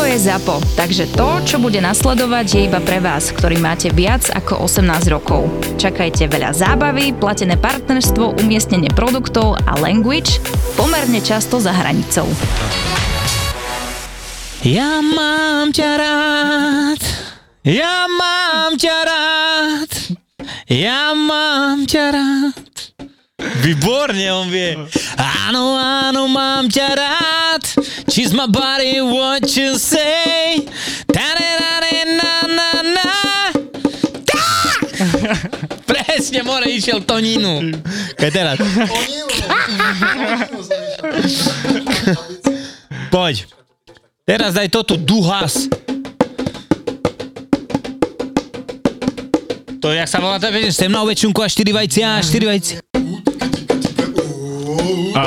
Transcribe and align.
Toto 0.00 0.16
je 0.16 0.32
ZAPO, 0.32 0.56
takže 0.80 1.12
to, 1.12 1.28
čo 1.44 1.56
bude 1.60 1.76
nasledovať, 1.76 2.46
je 2.56 2.60
iba 2.72 2.80
pre 2.80 3.04
vás, 3.04 3.36
ktorý 3.36 3.60
máte 3.60 3.92
viac 3.92 4.32
ako 4.32 4.64
18 4.64 4.88
rokov. 5.12 5.44
Čakajte 5.76 6.24
veľa 6.24 6.56
zábavy, 6.56 7.12
platené 7.12 7.60
partnerstvo, 7.60 8.40
umiestnenie 8.40 8.88
produktov 8.96 9.60
a 9.60 9.76
language 9.76 10.40
pomerne 10.72 11.20
často 11.20 11.60
za 11.60 11.76
hranicou. 11.76 12.24
Ja 14.64 15.04
mám 15.04 15.68
ťa 15.76 15.90
rád, 16.00 17.00
ja 17.68 18.08
mám 18.08 18.80
ťa 18.80 18.96
rád, 19.04 19.90
ja 20.64 21.12
mám 21.12 21.84
ťa 21.84 22.04
rád. 22.08 22.69
Výborne 23.60 24.26
on 24.32 24.48
vie. 24.48 24.76
Áno, 25.16 25.76
áno, 25.76 26.28
mám 26.28 26.68
ťa 26.68 26.88
rád. 26.96 27.62
She's 28.10 28.32
my 28.36 28.46
body, 28.46 29.00
what 29.00 29.46
you 29.56 29.76
say. 29.76 30.64
Na, 32.10 32.46
na, 32.48 32.70
na. 32.82 33.10
Presne, 35.90 36.42
more, 36.42 36.66
išiel 36.68 37.00
Tonínu. 37.06 37.72
Kaj 38.18 38.30
teraz? 38.34 38.56
Poď. 43.08 43.46
Teraz 44.26 44.54
daj 44.54 44.68
toto 44.70 44.94
duhas. 44.94 45.66
To, 49.80 49.88
jak 49.96 50.06
sa 50.06 50.20
volá 50.20 50.36
tá 50.36 50.52
pesň? 50.52 50.70
Sem 50.76 50.92
na 50.92 51.00
ovečunku 51.00 51.40
a 51.40 51.48
4 51.48 51.64
vajcia, 51.72 52.20
4 52.20 52.50
vajcia. 52.52 52.99
Ja 55.20 55.26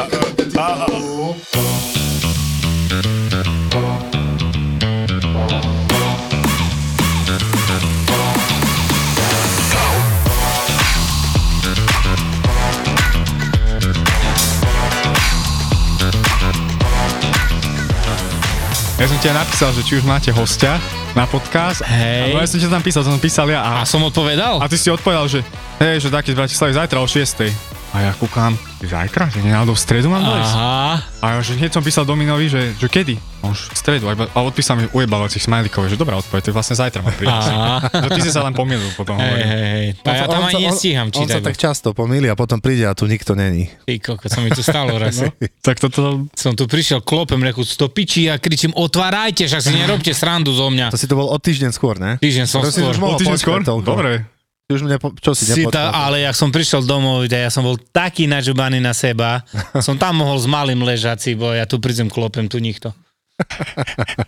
som 19.05 19.19
ti 19.19 19.29
aj 19.29 19.35
napísal, 19.45 19.69
že 19.77 19.81
či 19.85 20.01
už 20.01 20.09
máte 20.09 20.33
hostia 20.33 20.81
na 21.13 21.29
podcast. 21.29 21.85
Hej. 21.85 22.33
Ja 22.33 22.49
som 22.49 22.57
ti 22.57 22.65
tam 22.65 22.81
písal, 22.81 23.05
som 23.05 23.21
písal 23.21 23.45
ja 23.53 23.61
a, 23.61 23.71
A 23.81 23.85
som 23.85 24.01
odpovedal? 24.01 24.57
a 24.57 24.65
ty 24.65 24.73
si 24.73 24.89
odpovedal, 24.89 25.29
že 25.29 25.45
hej, 25.77 26.01
že 26.01 26.09
taký 26.09 26.33
z 26.33 26.37
Bratislavy 26.41 26.73
zajtra 26.81 26.97
o 26.97 27.05
6. 27.05 27.45
A 27.93 28.09
ja 28.09 28.11
kúkam, 28.17 28.57
zajtra? 28.87 29.29
Že 29.31 29.39
nenáhodou 29.45 29.73
v 29.75 29.81
stredu 29.81 30.07
mám 30.11 30.23
dojsť? 30.23 30.53
Aha. 30.53 30.93
A 31.23 31.25
ja, 31.35 31.39
že 31.39 31.55
hneď 31.55 31.71
som 31.71 31.83
písal 31.83 32.03
Dominovi, 32.03 32.51
že, 32.51 32.75
že 32.75 32.87
kedy? 32.91 33.15
No 33.43 33.51
už 33.51 33.71
v 33.71 33.77
stredu. 33.77 34.07
A, 34.07 34.15
a 34.15 34.39
odpísal 34.43 34.79
mi 34.79 34.87
ujebávacích 34.87 35.43
smajlikov, 35.43 35.91
že 35.91 35.99
dobrá 35.99 36.15
odpoveď, 36.19 36.41
to 36.43 36.49
je 36.51 36.55
vlastne 36.55 36.75
zajtra 36.79 37.03
mám 37.03 37.15
prísť. 37.15 37.47
Že 37.91 38.09
ty 38.15 38.21
si 38.23 38.31
sa 38.31 38.41
len 38.47 38.55
pomýlil 38.55 38.87
potom. 38.95 39.19
Hej, 39.19 39.43
hej, 39.43 39.65
hej. 39.67 39.87
Ja 40.03 40.25
tam 40.27 40.47
ani 40.47 40.71
nestíham 40.71 41.07
on, 41.11 41.15
on 41.15 41.27
sa 41.27 41.39
čítať. 41.39 41.43
tak 41.43 41.55
často 41.59 41.87
pomýli 41.91 42.31
a 42.31 42.35
potom 42.39 42.63
príde 42.63 42.87
a 42.87 42.95
tu 42.95 43.03
nikto 43.07 43.35
není. 43.35 43.67
Ty 43.83 43.99
koko, 43.99 44.27
co 44.31 44.39
mi 44.39 44.49
to 44.51 44.63
stalo 44.63 44.95
raz. 44.95 45.19
No. 45.19 45.31
Tak 45.59 45.79
toto, 45.79 46.27
Som 46.35 46.55
tu 46.55 46.67
prišiel, 46.67 47.03
klopem 47.03 47.39
reku 47.43 47.63
stopiči 47.67 48.31
a 48.31 48.39
kričím, 48.39 48.71
otvárajte, 48.75 49.47
však 49.47 49.61
si 49.63 49.71
nerobte 49.75 50.11
srandu 50.15 50.55
zo 50.55 50.71
mňa. 50.71 50.91
To 50.91 50.99
si 50.99 51.07
to 51.07 51.15
bol 51.19 51.27
o 51.31 51.37
týždeň 51.39 51.71
skôr, 51.75 51.99
ne? 51.99 52.19
Týždeň 52.19 52.45
som 52.47 52.63
To 52.63 52.71
skôr. 53.39 53.59
Dobre. 53.63 54.32
Ty 54.63 54.79
už 54.79 54.87
nepo, 54.87 55.11
čo 55.19 55.35
si, 55.35 55.43
Si 55.43 55.67
tá, 55.67 55.91
ale 55.91 56.23
jak 56.23 56.35
som 56.39 56.47
prišiel 56.47 56.87
domov, 56.87 57.27
ja 57.27 57.51
som 57.51 57.67
bol 57.67 57.75
taký 57.75 58.31
nažubaný 58.31 58.79
na 58.79 58.95
seba, 58.95 59.43
som 59.85 59.99
tam 59.99 60.23
mohol 60.23 60.39
s 60.39 60.47
malým 60.47 60.79
ležať 60.79 61.17
si, 61.19 61.31
bo 61.35 61.51
ja 61.51 61.67
tu 61.67 61.83
prídem 61.83 62.07
klopem, 62.07 62.47
tu 62.47 62.63
nikto. 62.63 62.95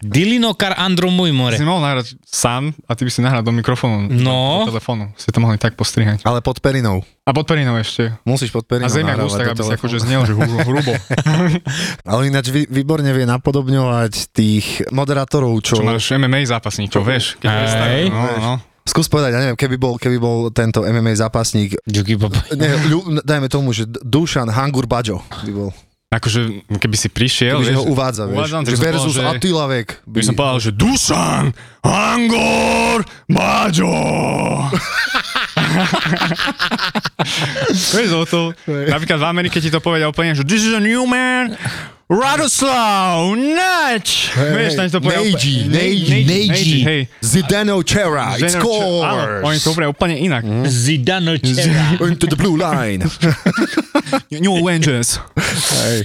Dilinokar 0.01 0.75
Andro 0.81 1.13
môj 1.13 1.29
more. 1.29 1.55
si 1.55 1.63
mohol 1.63 1.85
nahrať 1.85 2.17
sám 2.25 2.73
a 2.89 2.91
ty 2.97 3.05
by 3.05 3.11
si 3.13 3.21
nahral 3.21 3.45
do 3.45 3.53
mikrofónu. 3.53 4.09
No. 4.09 4.65
Do 4.65 4.73
telefónu. 4.73 5.13
Si 5.13 5.29
to 5.29 5.39
mohli 5.39 5.61
tak 5.61 5.77
postrihať. 5.77 6.25
Ale 6.25 6.41
pod 6.41 6.57
perinou. 6.59 7.05
A 7.23 7.31
pod 7.31 7.45
perinou 7.45 7.77
ešte. 7.77 8.17
Musíš 8.25 8.49
pod 8.49 8.65
perinou 8.65 8.89
A 8.89 8.91
zemiak 8.91 9.21
ústak, 9.21 9.53
do 9.53 9.61
aby 9.61 9.61
si 9.61 9.73
akože 9.77 9.97
znel, 10.03 10.25
že 10.25 10.33
hru- 10.33 10.61
hrubo. 10.67 10.93
Ale 12.11 12.21
ináč 12.33 12.49
vy, 12.49 12.65
výborne 12.65 13.07
vie 13.13 13.29
napodobňovať 13.29 14.33
tých 14.33 14.65
moderátorov, 14.89 15.53
čo... 15.61 15.79
Čo 15.79 15.85
máš 15.85 16.09
MMA 16.09 16.41
zápasníkov, 16.49 17.05
vieš? 17.05 17.37
Keď 17.39 17.47
predstavíš, 17.49 18.09
no, 18.09 18.25
no. 18.41 18.53
Skús 18.95 19.11
povedať, 19.11 19.35
ja 19.35 19.43
neviem, 19.43 19.59
keby 19.59 19.75
bol, 19.75 19.99
keby 19.99 20.15
bol 20.15 20.47
tento 20.55 20.79
MMA 20.79 21.19
zápasník, 21.19 21.75
ne, 22.55 22.69
ľu, 22.87 23.19
dajme 23.19 23.51
tomu, 23.51 23.75
že 23.75 23.83
Dušan 23.83 24.47
Hangur 24.47 24.87
Bajo 24.87 25.19
by 25.43 25.51
bol. 25.51 25.75
Akože, 26.07 26.63
keby 26.71 26.95
si 26.95 27.11
prišiel, 27.11 27.59
Kebyže 27.59 27.75
vieš, 27.75 27.79
ho 27.81 27.91
uvádza, 27.91 28.23
vieš. 28.23 28.37
uvádzam, 28.39 28.61
Že 28.63 28.75
versus 28.79 29.03
povedal, 29.11 29.19
že- 29.19 29.35
Attila 29.35 29.65
Vek. 29.67 29.87
by 30.07 30.21
som 30.23 30.33
povedal, 30.33 30.59
že 30.63 30.71
Dusan, 30.71 31.43
Angor, 31.83 33.03
Baďo. 33.27 33.91
Vieš, 37.95 38.09
o 38.21 38.25
to, 38.25 38.39
napríklad 38.67 39.19
v 39.19 39.27
Amerike 39.27 39.57
ti 39.59 39.69
to 39.69 39.79
povedia 39.83 40.07
úplne, 40.09 40.35
že 40.35 40.43
this 40.47 40.63
is 40.63 40.73
a 40.73 40.81
new 40.81 41.03
man, 41.07 41.55
Radoslav, 42.05 43.33
Nač. 43.33 44.29
Vieš, 44.37 44.77
tam 44.77 44.85
to 44.93 45.01
povedia 45.01 45.25
Neji, 45.25 45.65
Neji, 45.65 46.45
Neji. 46.53 46.79
hej. 46.85 47.01
Zdeno 47.17 47.81
Chera, 47.81 48.37
it 48.37 48.45
Zeno- 48.45 48.61
Áno, 48.61 48.61
scores! 48.61 49.41
Oni 49.41 49.57
to 49.57 49.69
úplne, 49.73 49.87
úplne 49.89 50.15
inak. 50.21 50.45
Zidano 50.69 51.33
Čera. 51.41 51.97
Into 52.05 52.29
the 52.29 52.37
blue 52.37 52.61
line. 52.61 53.01
New 54.29 54.53
Avengers. 54.53 55.17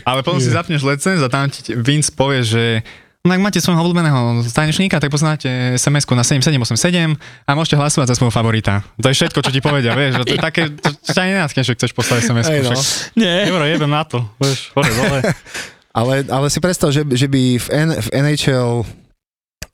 Ale 0.08 0.24
potom 0.24 0.40
si 0.40 0.48
zapneš 0.48 0.80
lecens 0.88 1.20
a 1.20 1.28
tam 1.28 1.52
ti 1.52 1.76
Vince 1.76 2.08
povie, 2.08 2.48
že 2.48 2.80
No 3.20 3.36
ak 3.36 3.40
máte 3.44 3.60
svojho 3.60 3.84
obľúbeného 3.84 4.40
tanečníka, 4.48 4.96
tak 4.96 5.12
poznáte 5.12 5.76
SMS-ku 5.76 6.16
na 6.16 6.24
7787 6.24 7.20
a 7.20 7.50
môžete 7.52 7.76
hlasovať 7.76 8.08
za 8.08 8.16
svojho 8.16 8.32
favorita. 8.32 8.80
To 8.96 9.12
je 9.12 9.16
všetko, 9.20 9.44
čo 9.44 9.52
ti 9.52 9.60
povedia, 9.60 9.92
vieš. 9.92 10.24
To 10.24 10.32
je 10.32 10.40
také, 10.48 10.72
to, 10.72 10.88
čo 10.88 11.12
ťa 11.12 11.28
nenáckne, 11.28 11.60
že 11.60 11.76
chceš 11.76 11.92
poslať 11.92 12.24
SMS-ku. 12.24 12.48
Hej, 12.48 12.64
no. 12.64 12.72
však. 12.72 12.80
Nie. 13.20 13.44
Euro, 13.52 13.68
jebem 13.68 13.92
na 13.92 14.08
to. 14.08 14.24
Vieš, 14.40 14.72
hore, 14.72 14.92
dole. 14.96 15.18
Ale, 15.90 16.22
ale 16.30 16.46
si 16.54 16.62
predstav, 16.62 16.94
že, 16.94 17.02
že 17.02 17.26
by 17.26 17.58
v, 17.58 17.66
N, 17.74 17.88
v 17.98 18.08
NHL 18.14 18.86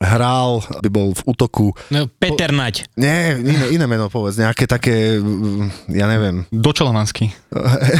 hral, 0.01 0.65
by 0.81 0.89
bol 0.89 1.13
v 1.13 1.21
útoku, 1.29 1.77
No, 1.93 2.09
Peter 2.09 2.49
Nať. 2.49 2.89
nie, 2.97 3.37
iné, 3.37 3.65
iné 3.77 3.85
meno 3.85 4.09
povedz, 4.09 4.41
nejaké 4.41 4.65
také, 4.65 5.21
ja 5.85 6.05
neviem. 6.09 6.45
Dočelovanský. 6.49 7.29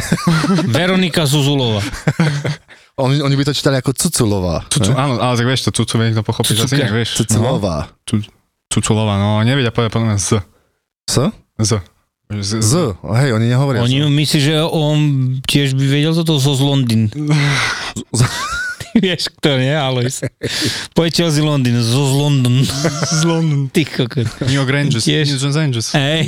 Veronika 0.74 1.30
Zuzulova. 1.30 1.78
Oni, 2.98 3.22
oni 3.22 3.34
by 3.38 3.44
to 3.46 3.52
čítali 3.54 3.78
ako 3.78 3.94
Cuculová. 3.94 4.66
Cucu, 4.66 4.90
áno, 4.90 5.22
ale 5.22 5.34
tak 5.38 5.46
vieš, 5.46 5.70
to 5.70 5.70
cucu 5.70 6.02
vie 6.02 6.04
niekto 6.10 6.26
pochopiť, 6.26 6.66
asi 6.66 6.74
inak, 6.82 6.90
vieš. 6.90 7.22
Cuculová. 7.22 7.86
No, 7.86 7.94
cu, 8.02 8.14
cuculová, 8.74 9.14
no 9.22 9.38
nevedia 9.46 9.70
povedať 9.70 9.94
podľa 9.94 10.06
mňa 10.10 10.18
z. 10.18 10.30
S? 11.06 11.16
Z. 11.62 11.72
Z. 12.28 12.50
Z. 12.60 12.74
Hej, 13.00 13.30
oni 13.38 13.46
nehovoria. 13.48 13.80
Oni 13.86 14.02
myslí, 14.02 14.38
že 14.42 14.54
on 14.60 14.98
tiež 15.46 15.78
by 15.78 15.84
vedel 15.88 16.12
toto 16.12 16.36
zo 16.42 16.52
z 16.58 16.60
Londýn. 16.60 17.02
vieš, 18.98 19.30
kto 19.38 19.58
nie, 19.58 19.74
Alois. 19.74 20.22
Poďte 20.92 21.30
z 21.30 21.38
Londýn, 21.42 21.78
zo 21.78 22.02
z 22.08 22.14
London. 22.14 22.54
Z 23.08 23.22
London. 23.24 23.60
Ty 23.70 23.82
kokot. 23.84 24.28
New 24.44 24.58
York 24.58 24.70
Rangers. 24.70 25.04
Tiež. 25.04 25.30
New 25.30 25.40
York 25.40 25.56
Rangers. 25.56 25.88
Hej. 25.94 26.22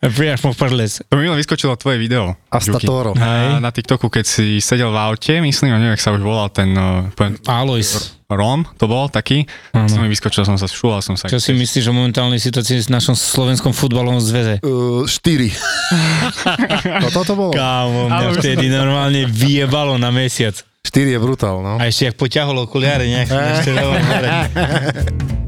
Priamo 0.00 0.50
v 0.52 0.56
prles. 0.56 0.92
To 1.08 1.14
mi 1.16 1.28
vyskočilo 1.28 1.76
tvoje 1.76 2.00
video. 2.00 2.34
Juki. 2.34 2.50
Astatoro. 2.50 3.12
Hej. 3.14 3.60
Na, 3.60 3.68
na 3.68 3.70
TikToku, 3.70 4.08
keď 4.08 4.24
si 4.24 4.58
sedel 4.64 4.90
v 4.90 4.98
aute, 4.98 5.34
myslím, 5.40 5.76
neviem, 5.76 5.94
jak 5.94 6.02
sa 6.02 6.10
už 6.16 6.22
volal 6.24 6.48
ten 6.48 6.72
uh, 6.74 7.08
poviem, 7.14 7.36
Alois. 7.46 8.18
Rom, 8.28 8.68
to 8.76 8.84
bol 8.84 9.08
taký, 9.08 9.48
Áno. 9.72 9.88
som 9.88 10.04
mi 10.04 10.12
vyskočil, 10.12 10.44
som 10.44 10.60
sa 10.60 10.68
šúval, 10.68 11.00
som 11.00 11.16
sa. 11.16 11.32
Čo 11.32 11.40
si 11.40 11.56
myslíš 11.56 11.88
o 11.88 11.96
momentálnej 11.96 12.36
situácii 12.36 12.84
v 12.84 12.92
našom 12.92 13.16
slovenskom 13.16 13.72
futbalovom 13.72 14.20
zväze? 14.20 14.60
Uh, 14.60 15.08
štyri. 15.08 15.48
no 17.02 17.08
toto 17.08 17.32
bolo. 17.32 17.56
Kámo, 17.56 18.12
mňa 18.12 18.28
vtedy 18.36 18.68
normálne 18.68 19.24
vyjebalo 19.24 19.96
na 19.96 20.12
mesiac. 20.12 20.60
Štyri 20.88 21.12
je 21.12 21.20
brutál, 21.20 21.60
no. 21.60 21.76
A 21.76 21.84
ešte 21.84 22.08
jak 22.08 22.16
poťahol 22.16 22.64
okuliare, 22.64 23.04
nejak 23.04 23.28
ešte. 23.60 23.76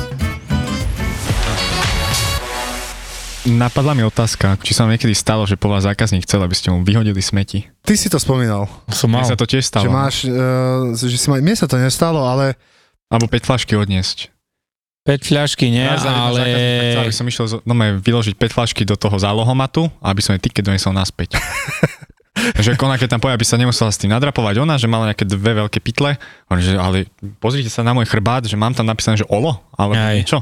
Napadla 3.41 3.97
mi 3.97 4.05
otázka, 4.05 4.53
či 4.61 4.77
sa 4.77 4.85
vám 4.85 4.93
niekedy 4.93 5.17
stalo, 5.17 5.49
že 5.49 5.57
po 5.57 5.65
vás 5.65 5.81
zákazník 5.81 6.29
chcel, 6.29 6.45
aby 6.45 6.53
ste 6.53 6.69
mu 6.69 6.85
vyhodili 6.85 7.17
smeti. 7.25 7.65
Ty 7.81 7.97
si 7.97 8.05
to 8.05 8.21
spomínal, 8.21 8.69
Som 8.93 9.09
mal. 9.09 9.25
Mne 9.25 9.33
sa 9.33 9.39
to 9.39 9.49
tiež 9.49 9.65
stalo. 9.65 9.81
že 9.81 9.89
máš, 9.89 10.15
uh, 10.29 10.93
že 10.93 11.17
si 11.17 11.25
ma, 11.25 11.41
mne 11.41 11.57
sa 11.57 11.65
to 11.65 11.81
nestalo, 11.81 12.21
ale 12.21 12.53
Alebo 13.09 13.25
5 13.25 13.41
flašky 13.41 13.73
odniesť. 13.73 14.29
5 15.09 15.33
fľašky 15.33 15.73
nie, 15.73 15.89
za- 15.97 16.13
ale... 16.13 16.41
za- 17.09 17.17
som 17.17 17.25
išiel 17.25 17.65
no, 17.65 17.73
vyložiť 17.97 18.37
5 18.37 18.53
flašky 18.53 18.85
do 18.85 18.93
toho 18.93 19.17
zálohomatu, 19.17 19.89
aby 20.05 20.21
som 20.21 20.37
jej 20.37 20.41
tiket 20.45 20.61
donesol 20.61 20.93
naspäť. 20.93 21.33
že 22.63 22.79
ona 22.79 22.95
keď 22.95 23.17
tam 23.17 23.21
povie, 23.21 23.35
aby 23.35 23.45
sa 23.47 23.59
nemusela 23.59 23.91
s 23.91 23.99
tým 23.99 24.11
nadrapovať 24.11 24.63
ona, 24.63 24.79
že 24.79 24.87
mala 24.87 25.11
nejaké 25.11 25.27
dve 25.27 25.65
veľké 25.65 25.83
pytle, 25.83 26.15
hovorím, 26.47 26.63
že 26.63 26.73
ale 26.79 26.97
pozrite 27.43 27.67
sa 27.67 27.83
na 27.83 27.91
môj 27.91 28.07
chrbát, 28.07 28.47
že 28.47 28.55
mám 28.55 28.71
tam 28.71 28.87
napísané, 28.87 29.19
že 29.19 29.27
olo, 29.27 29.59
ale 29.75 29.93
Aj. 29.99 30.17
čo? 30.23 30.41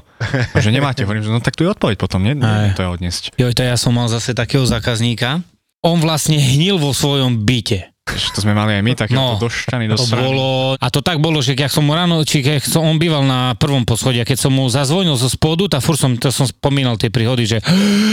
že 0.63 0.69
nemáte, 0.69 1.01
hovorím, 1.03 1.25
že 1.25 1.33
no 1.33 1.41
tak 1.41 1.57
tu 1.57 1.65
je 1.65 1.73
odpoveď 1.73 1.97
potom, 1.97 2.21
nie? 2.21 2.37
Aj. 2.39 2.77
to 2.77 2.85
je 2.85 2.89
odniesť. 2.89 3.23
Joj, 3.35 3.53
to 3.57 3.65
ja 3.65 3.75
som 3.75 3.97
mal 3.97 4.05
zase 4.07 4.37
takého 4.37 4.63
zákazníka. 4.63 5.41
On 5.81 5.97
vlastne 5.97 6.37
hnil 6.37 6.77
vo 6.77 6.91
svojom 6.93 7.41
byte. 7.47 7.89
To 8.09 8.41
sme 8.41 8.57
mali 8.57 8.73
aj 8.73 8.83
my, 8.83 8.93
také 8.97 9.13
No, 9.13 9.37
došťany 9.37 9.85
do 9.85 9.93
To 9.93 10.05
bolo, 10.17 10.73
a 10.81 10.87
to 10.89 11.05
tak 11.05 11.21
bolo, 11.21 11.45
že 11.45 11.53
keď 11.53 11.69
som 11.69 11.85
mu 11.85 11.93
ráno, 11.93 12.25
či 12.25 12.41
keď 12.41 12.65
som, 12.65 12.81
on 12.81 12.97
býval 12.97 13.21
na 13.21 13.53
prvom 13.53 13.85
poschodí 13.85 14.17
a 14.17 14.25
keď 14.25 14.49
som 14.49 14.51
mu 14.53 14.65
zazvonil 14.65 15.13
zo 15.13 15.29
spodu, 15.29 15.69
tak 15.69 15.85
fur 15.85 15.93
som, 15.93 16.17
to 16.17 16.33
som 16.33 16.49
spomínal 16.49 16.97
tie 16.97 17.13
príhody, 17.13 17.45
že 17.45 17.61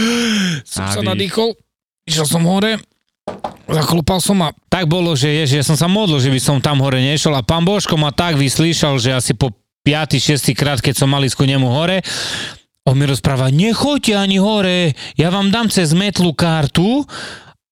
som 0.69 0.85
sa 0.85 1.01
nadýchol, 1.01 1.57
išiel 2.05 2.29
som 2.29 2.45
hore, 2.45 2.77
zaklopal 3.67 4.23
som 4.23 4.39
a 4.41 4.55
tak 4.71 4.87
bolo, 4.87 5.13
že, 5.13 5.43
je, 5.43 5.43
že 5.53 5.55
ja 5.61 5.65
som 5.65 5.75
sa 5.75 5.91
modlil, 5.91 6.23
že 6.23 6.31
by 6.31 6.39
som 6.39 6.57
tam 6.63 6.79
hore 6.81 7.03
nešiel 7.03 7.35
a 7.35 7.43
pán 7.43 7.67
Božko 7.67 7.99
ma 7.99 8.15
tak 8.15 8.39
vyslíšal, 8.39 8.97
že 8.97 9.13
asi 9.13 9.35
po 9.35 9.53
5. 9.83 10.19
6. 10.19 10.51
krát, 10.55 10.79
keď 10.79 10.99
som 10.99 11.11
mal 11.11 11.23
ísť 11.23 11.37
ku 11.39 11.45
nemu 11.47 11.67
hore, 11.67 12.03
on 12.87 12.95
mi 12.95 13.03
rozpráva, 13.03 13.51
nechoďte 13.51 14.15
ani 14.15 14.39
hore, 14.39 14.95
ja 15.19 15.27
vám 15.27 15.51
dám 15.51 15.67
cez 15.67 15.91
metlu 15.91 16.31
kartu, 16.31 17.03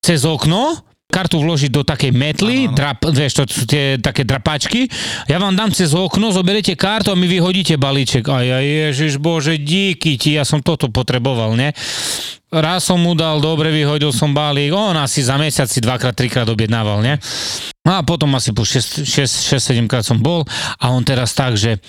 cez 0.04 0.28
okno, 0.28 0.75
kartu 1.16 1.40
vložiť 1.40 1.72
do 1.72 1.88
takej 1.88 2.12
metly, 2.12 2.68
drap, 2.68 3.00
vieš, 3.08 3.40
to 3.40 3.44
sú 3.48 3.64
tie 3.64 3.96
také 4.04 4.28
drapačky, 4.28 4.92
ja 5.32 5.40
vám 5.40 5.56
dám 5.56 5.72
cez 5.72 5.96
okno, 5.96 6.36
zoberiete 6.36 6.76
kartu 6.76 7.16
a 7.16 7.16
mi 7.16 7.32
vyhodíte 7.32 7.80
balíček. 7.80 8.28
A 8.28 8.44
ja, 8.44 8.60
ježiš 8.60 9.16
bože, 9.16 9.56
díky 9.56 10.20
ti, 10.20 10.36
ja 10.36 10.44
som 10.44 10.60
toto 10.60 10.92
potreboval, 10.92 11.56
ne? 11.56 11.72
Raz 12.52 12.84
som 12.88 13.00
mu 13.00 13.16
dal, 13.16 13.40
dobre, 13.40 13.72
vyhodil 13.72 14.12
som 14.12 14.36
balík, 14.36 14.76
on 14.76 15.00
asi 15.00 15.24
za 15.24 15.40
mesiac 15.40 15.72
si 15.72 15.80
dvakrát, 15.80 16.12
trikrát 16.12 16.48
objednával, 16.52 17.00
ne? 17.00 17.16
No 17.88 17.96
a 17.96 18.04
potom 18.04 18.36
asi 18.36 18.52
po 18.52 18.68
6-7 18.68 19.40
krát 19.88 20.04
som 20.04 20.20
bol 20.20 20.44
a 20.84 20.86
on 20.92 21.08
teraz 21.08 21.32
tak, 21.32 21.56
že 21.56 21.80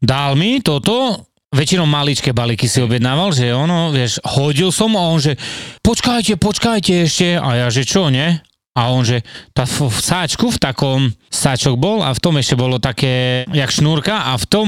dal 0.00 0.40
mi 0.40 0.64
toto, 0.64 1.27
väčšinou 1.52 1.88
maličké 1.88 2.36
balíky 2.36 2.68
si 2.68 2.84
objednával, 2.84 3.32
že 3.32 3.52
ono, 3.52 3.88
vieš, 3.88 4.20
hodil 4.24 4.68
som 4.68 4.92
a 4.96 5.08
on, 5.08 5.20
že 5.20 5.40
počkajte, 5.80 6.36
počkajte 6.36 7.08
ešte. 7.08 7.40
A 7.40 7.48
ja, 7.56 7.66
že 7.72 7.88
čo, 7.88 8.12
ne? 8.12 8.44
A 8.78 8.94
on, 8.94 9.02
že 9.02 9.26
tá 9.56 9.66
v, 9.66 9.90
v 9.90 9.98
sáčku, 9.98 10.54
v 10.54 10.58
takom 10.60 11.00
sáčok 11.32 11.74
bol 11.74 12.04
a 12.04 12.14
v 12.14 12.22
tom 12.22 12.38
ešte 12.38 12.54
bolo 12.54 12.78
také, 12.78 13.42
jak 13.50 13.74
šnúrka 13.74 14.30
a 14.30 14.38
v 14.38 14.46
tom 14.46 14.66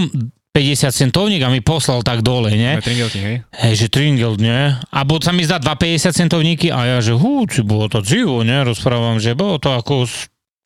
50 0.50 0.90
centovník 0.90 1.46
a 1.46 1.52
mi 1.52 1.62
poslal 1.62 2.02
tak 2.02 2.26
dole, 2.26 2.50
ne? 2.58 2.82
Tringelty, 2.82 3.18
hej? 3.22 3.36
Hej, 3.54 3.74
že 3.76 3.86
Tringel, 3.86 4.34
nie? 4.34 4.74
A 4.90 5.06
bol 5.06 5.22
sa 5.22 5.30
mi 5.30 5.46
zdá 5.46 5.62
2,50 5.62 6.10
centovníky 6.26 6.74
a 6.74 6.90
ja, 6.90 6.98
že 6.98 7.14
hú, 7.14 7.46
či 7.46 7.62
bolo 7.62 7.86
to 7.86 8.02
dzivo, 8.02 8.42
ne? 8.42 8.66
Rozprávam, 8.66 9.22
že 9.22 9.38
bolo 9.38 9.62
to 9.62 9.70
ako 9.70 10.10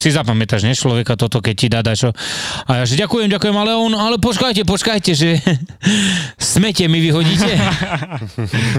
si 0.04 0.12
zapamätáš, 0.12 0.68
ne, 0.68 0.76
človeka 0.76 1.16
toto, 1.16 1.40
keď 1.40 1.54
ti 1.56 1.66
dá 1.72 1.80
dačo. 1.80 2.12
A 2.68 2.82
ja, 2.82 2.84
že 2.84 3.00
ďakujem, 3.00 3.32
ďakujem, 3.32 3.56
ale 3.56 3.72
on, 3.72 3.92
ale 3.96 4.20
počkajte, 4.20 4.68
počkajte, 4.68 5.16
že 5.16 5.40
smete 6.52 6.84
mi 6.92 7.00
vyhodíte. 7.00 7.52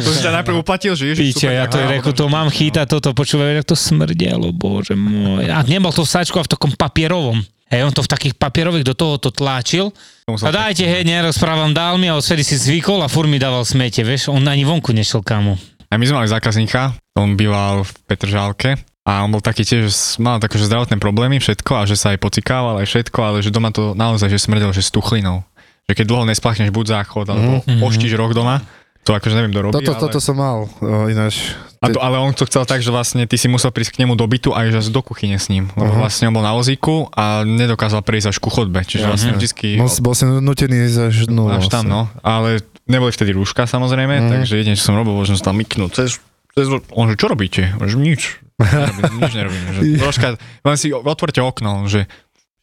To 0.05 0.09
si 0.13 0.21
ťa 0.21 0.41
najprv 0.41 0.61
uplatil, 0.61 0.93
že 0.93 1.15
ježiš, 1.15 1.49
ja 1.49 1.65
to 1.65 1.81
aha, 1.81 1.97
reku, 1.97 2.13
to 2.13 2.29
mám 2.29 2.51
chytať 2.53 2.85
toto, 2.85 3.17
počúvaj, 3.17 3.63
jak 3.63 3.67
to 3.73 3.77
smrdelo, 3.77 4.53
bože 4.53 4.93
môj. 4.93 5.49
A 5.49 5.65
nebol 5.65 5.89
to 5.89 6.05
v 6.05 6.09
sačku, 6.11 6.37
a 6.37 6.45
v 6.45 6.51
takom 6.51 6.71
papierovom. 6.75 7.41
Hej, 7.73 7.81
on 7.81 7.93
to 7.95 8.05
v 8.05 8.09
takých 8.11 8.33
papierových 8.37 8.85
do 8.85 8.93
toho 8.93 9.17
to 9.17 9.33
tlačil. 9.33 9.89
A 10.29 10.49
dajte, 10.53 10.85
hej, 10.85 11.01
nerozprávam, 11.01 11.73
dal 11.73 11.97
mi 11.97 12.05
a 12.05 12.13
odvtedy 12.13 12.45
si 12.45 12.61
zvykol 12.61 13.01
a 13.01 13.09
fur 13.09 13.25
mi 13.25 13.41
dával 13.41 13.65
smete, 13.65 14.05
vieš, 14.05 14.29
on 14.29 14.45
ani 14.45 14.61
vonku 14.61 14.93
nešiel 14.93 15.25
kamo. 15.25 15.57
A 15.89 15.97
my 15.97 16.05
sme 16.05 16.21
mali 16.21 16.29
zákazníka, 16.29 16.93
on 17.17 17.33
býval 17.33 17.81
v 17.81 17.91
Petržálke 18.05 18.94
a 19.05 19.21
on 19.21 19.29
bol 19.29 19.39
taký 19.39 19.61
tiež, 19.61 19.87
mal 20.17 20.37
také 20.37 20.57
že 20.57 20.65
zdravotné 20.65 20.97
problémy, 20.97 21.37
všetko 21.37 21.71
a 21.77 21.85
že 21.85 21.93
sa 21.93 22.11
aj 22.11 22.19
pocikával 22.19 22.81
aj 22.81 22.87
všetko, 22.87 23.19
ale 23.21 23.37
že 23.39 23.49
doma 23.49 23.69
to 23.69 23.93
naozaj, 23.93 24.27
že 24.27 24.41
smrdel, 24.41 24.73
že 24.73 24.81
s 24.81 24.89
tuchlinou. 24.89 25.45
Že 25.85 25.93
keď 25.93 26.05
dlho 26.05 26.23
nespláchneš 26.25 26.69
buď 26.69 26.85
záchod, 26.91 27.25
alebo 27.27 27.61
Mhm. 27.61 27.79
oštíš 27.79 28.13
rok 28.15 28.33
doma, 28.33 28.65
to 29.05 29.13
akože 29.13 29.37
neviem, 29.37 29.53
kto 29.53 29.61
robí, 29.61 29.73
Toto, 29.77 29.91
ale... 29.91 30.01
toto 30.01 30.17
som 30.17 30.33
mal 30.33 30.65
o, 30.65 31.05
ináč. 31.05 31.53
A 31.77 31.93
to, 31.93 32.01
ale 32.01 32.17
on 32.17 32.33
to 32.33 32.49
chcel 32.49 32.65
tak, 32.65 32.81
že 32.81 32.89
vlastne 32.89 33.21
ty 33.23 33.37
si 33.37 33.45
musel 33.45 33.69
prísť 33.69 33.93
k 33.93 34.01
nemu 34.01 34.17
do 34.17 34.25
bytu 34.25 34.49
a 34.49 34.65
že 34.65 34.89
do 34.89 35.05
kuchyne 35.05 35.37
s 35.37 35.45
ním, 35.45 35.69
lebo 35.77 35.93
Mhm. 35.93 36.01
vlastne 36.01 36.25
on 36.25 36.33
bol 36.33 36.41
na 36.41 36.57
vozíku 36.57 37.05
a 37.13 37.45
nedokázal 37.45 38.01
prísť 38.01 38.33
až 38.33 38.37
ku 38.39 38.49
chodbe, 38.49 38.81
čiže 38.81 39.05
vlastne 39.05 39.37
vždycky 39.37 39.77
Bol, 39.77 39.93
bol 40.01 40.17
som 40.17 40.41
nutený 40.41 40.89
ísť 40.89 40.99
až 41.05 41.15
dnu. 41.29 41.53
až 41.53 41.69
tam, 41.69 41.85
no. 41.85 42.09
Ale 42.25 42.65
neboli 42.89 43.13
vtedy 43.13 43.29
rúška 43.31 43.69
samozrejme, 43.69 44.15
Mhm. 44.17 44.29
takže 44.31 44.53
jedine, 44.57 44.73
čo 44.73 44.89
som 44.89 44.97
robil, 44.97 45.13
bol, 45.13 45.21
že 45.21 45.37
som 45.37 45.53
tam 45.53 45.61
cez, 45.93 46.17
cez, 46.57 46.65
on, 46.89 47.05
že 47.05 47.13
čo 47.13 47.29
robíte? 47.29 47.77
Že 47.77 48.01
nič. 48.01 48.21
Nerobím, 48.55 49.13
nič 49.19 49.33
nerobím. 49.35 49.61
Že 49.71 49.81
troška, 50.03 50.27
len 50.39 50.75
si 50.79 50.87
otvorte 50.95 51.39
okno, 51.43 51.91
že 51.91 52.07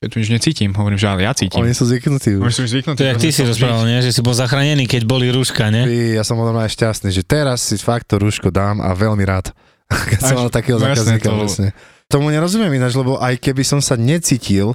ja 0.03 0.06
tu 0.11 0.19
nič 0.19 0.35
necítim. 0.35 0.75
Hovorím, 0.75 0.99
že 0.99 1.06
ale 1.06 1.23
ja 1.23 1.31
cítim. 1.31 1.62
Oni 1.62 1.77
sú 1.77 1.87
zvyknutí 1.87 2.35
Oni 2.35 2.50
už. 2.50 2.55
sú 2.59 2.61
už 2.67 2.71
zvyknutí. 2.75 3.06
To 3.06 3.23
ty 3.23 3.31
si 3.31 3.47
rozprával, 3.47 3.87
nie? 3.87 4.03
Že 4.03 4.11
si 4.11 4.21
bol 4.25 4.35
zachránený, 4.35 4.91
keď 4.91 5.06
boli 5.06 5.31
rúška, 5.31 5.71
ne? 5.71 5.87
Ty, 5.87 5.97
ja 6.19 6.23
som 6.27 6.35
bol 6.35 6.50
normálne 6.50 6.73
šťastný, 6.73 7.15
že 7.15 7.23
teraz 7.23 7.62
si 7.62 7.79
fakt 7.79 8.11
to 8.11 8.19
rúško 8.19 8.50
dám 8.50 8.83
a 8.83 8.91
veľmi 8.99 9.23
rád. 9.23 9.55
Keď 10.11 10.19
som 10.25 10.37
mal 10.41 10.49
takého 10.49 10.81
no 10.81 10.89
zákazníka 10.89 11.29
to- 11.29 11.39
presne. 11.44 11.69
Tomu 12.09 12.33
nerozumiem 12.33 12.73
ináč, 12.77 12.97
lebo 12.97 13.21
aj 13.21 13.41
keby 13.41 13.61
som 13.65 13.81
sa 13.81 13.97
necítil, 13.97 14.73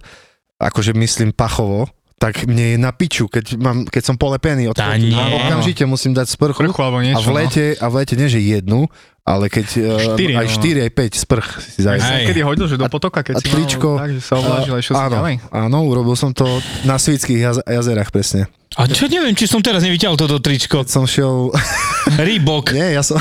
akože 0.57 0.93
myslím 0.97 1.33
pachovo, 1.33 1.85
tak 2.17 2.49
mne 2.49 2.73
je 2.73 2.77
na 2.81 2.89
piču, 2.89 3.29
keď, 3.29 3.61
mám, 3.61 3.85
keď 3.85 4.01
som 4.01 4.15
polepený 4.17 4.73
od 4.73 4.77
nie. 4.97 5.13
Okamžite 5.13 5.85
musím 5.85 6.17
dať 6.17 6.33
sprchu. 6.33 6.65
Alebo 6.65 6.97
A 6.97 7.19
v 7.21 7.29
lete, 7.29 7.65
a 7.77 7.85
v 7.89 7.93
lete 8.01 8.17
nie, 8.17 8.25
že 8.25 8.41
jednu, 8.41 8.89
ale 9.27 9.45
keď 9.47 9.67
eh, 9.75 9.83
Štyri, 10.07 10.33
aj 10.33 10.47
no. 10.47 10.53
4, 10.55 10.85
aj 10.87 10.91
5 10.95 11.13
sprch 11.19 11.47
si 11.59 11.79
No. 11.79 11.85
zajsť. 11.85 11.99
Ja 12.01 12.15
som 12.15 12.19
kedy 12.25 12.41
hodil, 12.41 12.65
že 12.65 12.75
do 12.75 12.87
potoka, 12.87 13.19
keď 13.21 13.35
a 13.35 13.39
si 13.39 13.47
tričko. 13.49 13.89
mal 13.91 14.01
tak, 14.01 14.11
že 14.13 14.21
sa 14.21 14.33
oblážil 14.35 14.71
a 14.71 14.79
išiel 14.79 14.95
áno, 14.95 15.15
ďalej. 15.17 15.35
áno, 15.51 15.77
urobil 15.83 16.15
som 16.15 16.31
to 16.31 16.47
na 16.83 16.95
Svických 16.95 17.39
jaz- 17.41 17.61
jazerách 17.61 18.09
presne. 18.09 18.47
A 18.77 18.85
čo 18.85 19.05
neviem, 19.05 19.33
či 19.33 19.45
som 19.45 19.57
teraz 19.57 19.81
nevyťahol 19.81 20.13
toto 20.15 20.37
tričko. 20.37 20.85
Keď 20.85 20.89
som 20.89 21.03
šiel... 21.03 21.49
Reebok. 22.21 22.71
Nie, 22.71 22.93
ja 22.93 23.01
som... 23.01 23.17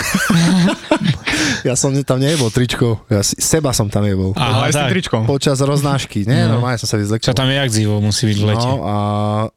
ja 1.67 1.75
som 1.75 1.91
tam 2.03 2.19
nebol 2.19 2.49
tričko, 2.49 3.03
ja 3.09 3.21
si, 3.21 3.35
seba 3.37 3.73
som 3.73 3.89
tam 3.89 4.05
nebol. 4.05 4.31
Ale 4.37 4.69
aj 4.69 4.73
s 4.73 4.77
tak. 4.77 4.91
tričkom. 4.93 5.23
Počas 5.27 5.59
roznášky, 5.59 6.23
nie, 6.23 6.47
No. 6.47 6.59
normálne 6.59 6.79
som 6.79 6.87
sa 6.87 6.95
Čo 6.95 7.03
vyzlekol. 7.03 7.35
tam 7.35 7.49
je 7.49 7.57
jak 7.57 7.71
zivo, 7.73 7.95
musí 7.99 8.23
byť 8.29 8.39
v 8.39 8.45
lete. 8.47 8.63
No 8.63 8.75
a, 8.85 8.97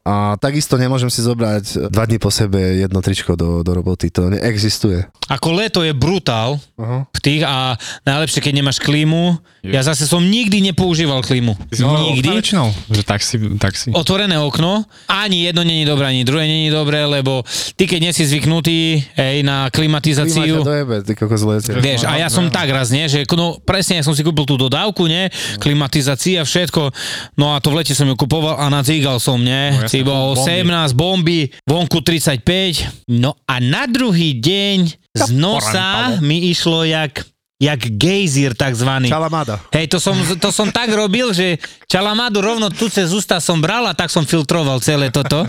a 0.02 0.14
takisto 0.36 0.74
nemôžem 0.74 1.06
si 1.06 1.22
zobrať 1.22 1.88
dva 1.88 2.04
dní 2.04 2.18
po 2.18 2.32
sebe 2.32 2.58
jedno 2.80 2.98
tričko 2.98 3.36
do, 3.36 3.62
do 3.62 3.70
roboty, 3.70 4.10
to 4.10 4.26
neexistuje. 4.28 5.06
Ako 5.28 5.54
leto 5.54 5.80
je 5.82 5.92
brutál 5.92 6.58
Uh-huh. 6.80 7.04
v 7.12 7.20
tých 7.20 7.44
a 7.44 7.76
najlepšie, 8.08 8.40
keď 8.40 8.52
nemáš 8.56 8.80
klímu. 8.80 9.36
Je. 9.60 9.76
Ja 9.76 9.84
zase 9.84 10.08
som 10.08 10.24
nikdy 10.24 10.64
nepoužíval 10.72 11.20
klímu. 11.20 11.52
Si 11.68 11.84
okna 11.84 12.16
Nikdy. 12.16 12.28
väčšinou, 12.32 12.72
že 12.88 13.04
taxi, 13.04 13.36
taxi. 13.60 13.92
Otvorené 13.92 14.40
okno, 14.40 14.88
ani 15.04 15.44
jedno 15.44 15.60
není 15.60 15.84
dobré, 15.90 16.06
ani 16.14 16.22
druhé 16.22 16.46
není 16.46 16.70
dobré, 16.70 17.02
lebo 17.02 17.42
ty 17.74 17.90
keď 17.90 17.98
nie 17.98 18.12
si 18.14 18.24
zvyknutý 18.24 19.02
hej, 19.18 19.42
na 19.42 19.66
Klima 19.68 20.00
klimatizáciu, 20.00 20.62
dojebe, 20.62 21.02
ty 21.02 21.12
kokos. 21.18 21.42
Vieš, 21.66 22.06
a 22.06 22.16
ja 22.16 22.28
som 22.30 22.46
tak 22.48 22.70
raz, 22.70 22.94
nie, 22.94 23.10
že 23.10 23.26
no, 23.34 23.58
presne, 23.60 23.98
ja 23.98 24.04
som 24.06 24.14
si 24.14 24.22
kúpil 24.22 24.46
tú 24.46 24.56
dodávku, 24.56 25.10
nie, 25.10 25.28
klimatizácia, 25.58 26.46
všetko, 26.46 26.94
no 27.36 27.52
a 27.52 27.60
to 27.60 27.74
v 27.74 27.82
lete 27.82 27.92
som 27.92 28.06
ju 28.06 28.16
kupoval 28.16 28.56
a 28.56 28.70
nacígal 28.70 29.18
som, 29.18 29.40
nie, 29.40 29.72
No, 29.74 29.88
si 29.88 30.00
bol 30.04 30.36
bomby. 30.36 30.62
18 30.62 30.94
bomby, 30.96 31.40
vonku 31.66 32.00
35, 32.00 33.10
no 33.18 33.36
a 33.44 33.58
na 33.58 33.84
druhý 33.90 34.36
deň 34.38 34.78
z 35.16 35.26
nosa 35.34 36.20
mi 36.22 36.50
išlo 36.52 36.86
jak, 36.86 37.24
jak 37.60 37.76
gejzír 38.00 38.56
takzvaný. 38.56 39.12
Čalamada. 39.12 39.60
Hej, 39.68 39.92
to 39.92 40.00
som, 40.00 40.16
to 40.40 40.48
som 40.48 40.72
tak 40.72 40.88
robil, 40.96 41.36
že 41.36 41.60
čalamadu 41.84 42.40
rovno 42.40 42.72
tu 42.72 42.88
cez 42.88 43.12
ústa 43.12 43.36
som 43.36 43.60
bral 43.60 43.84
a 43.84 43.92
tak 43.92 44.08
som 44.08 44.24
filtroval 44.24 44.80
celé 44.80 45.12
toto. 45.12 45.44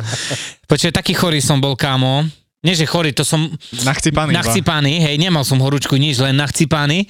Počkaj, 0.67 0.91
taký 0.91 1.15
chorý 1.15 1.39
som 1.39 1.63
bol, 1.63 1.79
kámo. 1.79 2.27
Nie, 2.61 2.77
že 2.77 2.85
chorý, 2.85 3.09
to 3.09 3.25
som 3.25 3.49
Nachcipaný. 3.81 4.35
iba. 4.35 4.37
nachcipaný, 4.37 5.01
hej, 5.01 5.15
nemal 5.17 5.41
som 5.41 5.57
horúčku, 5.57 5.97
nič, 5.97 6.21
len 6.21 6.37
nachcipaný. 6.37 7.09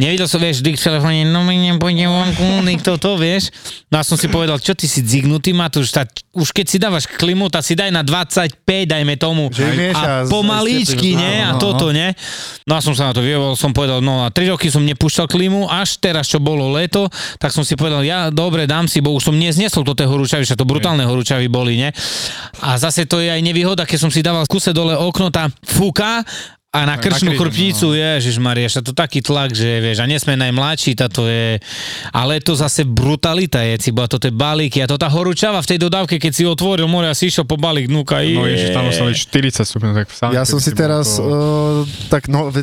Nevidel 0.00 0.24
som, 0.24 0.40
vieš, 0.40 0.64
vždy 0.64 0.72
v 0.72 0.80
telefóne, 0.80 1.28
no 1.28 1.44
mi 1.44 1.60
nepôjde 1.60 2.08
vonku, 2.08 2.64
nikto 2.64 2.96
to, 2.96 3.20
vieš. 3.20 3.52
No 3.92 4.00
a 4.00 4.02
som 4.02 4.16
si 4.16 4.32
povedal, 4.32 4.56
čo 4.56 4.72
ty 4.72 4.88
si 4.88 5.04
dzignutý, 5.04 5.52
Matúš, 5.52 5.92
tá, 5.92 6.08
už 6.32 6.56
keď 6.56 6.66
si 6.72 6.80
dávaš 6.80 7.04
klimu, 7.04 7.52
tak 7.52 7.60
si 7.60 7.76
daj 7.76 7.92
na 7.92 8.00
25, 8.00 8.64
dajme 8.64 9.20
tomu. 9.20 9.52
A 9.92 10.24
teplým, 10.96 11.20
nie? 11.20 11.36
A 11.44 11.52
áno, 11.52 11.60
toto, 11.60 11.92
nie? 11.92 12.16
No 12.64 12.78
a 12.78 12.80
som 12.80 12.96
sa 12.96 13.10
na 13.10 13.12
to 13.12 13.20
vyjebal, 13.20 13.52
som 13.60 13.76
povedal, 13.76 14.00
no 14.00 14.24
a 14.24 14.32
3 14.32 14.56
roky 14.56 14.72
som 14.72 14.80
nepúšťal 14.80 15.28
klimu, 15.28 15.68
až 15.68 16.00
teraz, 16.00 16.32
čo 16.32 16.40
bolo 16.40 16.72
leto, 16.72 17.04
tak 17.36 17.52
som 17.52 17.60
si 17.60 17.76
povedal, 17.76 18.00
ja 18.00 18.32
dobre, 18.32 18.64
dám 18.64 18.88
si, 18.88 19.04
bo 19.04 19.12
už 19.12 19.28
som 19.28 19.36
neznesol 19.36 19.84
to 19.84 19.92
tie 19.92 20.08
horúčavy, 20.08 20.48
že 20.48 20.56
to 20.56 20.64
brutálne 20.64 21.04
horúčavy 21.04 21.52
boli, 21.52 21.76
nie? 21.76 21.92
A 22.64 22.80
zase 22.80 23.04
to 23.04 23.20
je 23.20 23.28
aj 23.28 23.44
nevýhoda, 23.44 23.84
keď 23.84 23.98
som 24.00 24.08
si 24.08 24.24
dával 24.24 24.48
kuse 24.48 24.72
dole 24.72 24.96
okno, 24.96 25.28
tá 25.28 25.52
fúka 25.68 26.24
A 26.70 26.86
na 26.86 26.94
krčnú 26.94 27.34
chrbticu, 27.34 27.90
no. 27.90 27.98
ježiš 27.98 28.38
Maria, 28.38 28.70
to 28.70 28.94
taký 28.94 29.18
tlak, 29.18 29.50
že 29.50 29.82
vieš, 29.82 29.98
a 29.98 30.06
nesme 30.06 30.38
najmladší, 30.38 30.94
táto 30.94 31.26
je, 31.26 31.58
ale 32.14 32.38
to 32.38 32.54
zase 32.54 32.86
brutalita 32.86 33.58
je, 33.66 33.90
cibo, 33.90 34.00
a 34.00 34.08
to 34.08 34.22
tie 34.22 34.30
balíky, 34.30 34.78
a 34.78 34.86
to 34.86 34.94
tá 34.94 35.10
horúčava 35.10 35.58
v 35.58 35.66
tej 35.66 35.78
dodávke, 35.82 36.14
keď 36.16 36.30
si 36.30 36.46
otvoril 36.46 36.86
more 36.86 37.10
a 37.10 37.14
si 37.18 37.26
išiel 37.26 37.42
po 37.42 37.58
balík, 37.58 37.90
núka, 37.90 38.22
No 38.22 38.46
je. 38.46 38.54
ježiš, 38.54 38.68
tam 38.70 38.86
musel 38.86 39.10
byť 39.10 39.18
40 39.18 39.66
stupňov, 39.66 39.92
tak 39.98 40.06
sám, 40.08 40.30
Ja 40.30 40.46
keby 40.46 40.46
som 40.46 40.58
si 40.62 40.70
teraz, 40.70 41.06
to- 41.12 41.26
uh, 41.26 41.82
tak 42.06 42.30
no, 42.30 42.54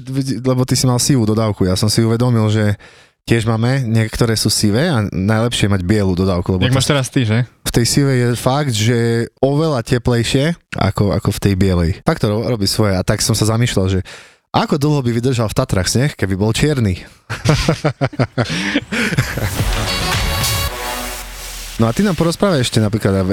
lebo 0.42 0.64
ty 0.64 0.80
si 0.80 0.88
mal 0.88 1.04
sivú 1.04 1.28
dodávku, 1.28 1.68
ja 1.68 1.76
som 1.76 1.92
si 1.92 2.00
uvedomil, 2.00 2.48
že 2.48 2.80
tiež 3.28 3.44
máme, 3.44 3.84
niektoré 3.84 4.34
sú 4.34 4.48
sivé 4.48 4.88
a 4.88 5.04
najlepšie 5.06 5.64
je 5.64 5.70
mať 5.70 5.82
bielu 5.84 6.14
dodávku, 6.14 6.50
lebo 6.50 6.64
Jak 6.64 6.72
to, 6.72 6.74
máš 6.74 6.88
teraz 6.88 7.08
ty, 7.08 7.22
že? 7.22 7.44
v 7.44 7.74
tej 7.74 7.86
sivej 7.86 8.18
je 8.18 8.28
fakt, 8.34 8.72
že 8.72 8.98
oveľa 9.38 9.84
teplejšie 9.84 10.56
ako, 10.74 11.12
ako 11.12 11.30
v 11.30 11.42
tej 11.42 11.54
bielej. 11.54 11.90
Fakt 12.02 12.20
to 12.20 12.28
ro- 12.28 12.46
robí 12.46 12.66
svoje 12.66 12.92
a 12.92 13.02
tak 13.02 13.20
som 13.20 13.32
sa 13.32 13.46
zamýšľal, 13.46 13.86
že 13.90 14.00
ako 14.50 14.76
dlho 14.76 15.00
by 15.02 15.10
vydržal 15.12 15.46
v 15.46 15.54
Tatrach 15.54 15.86
sneh, 15.86 16.14
keby 16.14 16.34
bol 16.34 16.50
čierny. 16.50 16.98
No 21.78 21.86
a 21.86 21.94
ty 21.94 22.02
nám 22.02 22.18
porozprávaj 22.18 22.60
ešte 22.60 22.82
napríklad 22.82 23.14
um, 23.22 23.26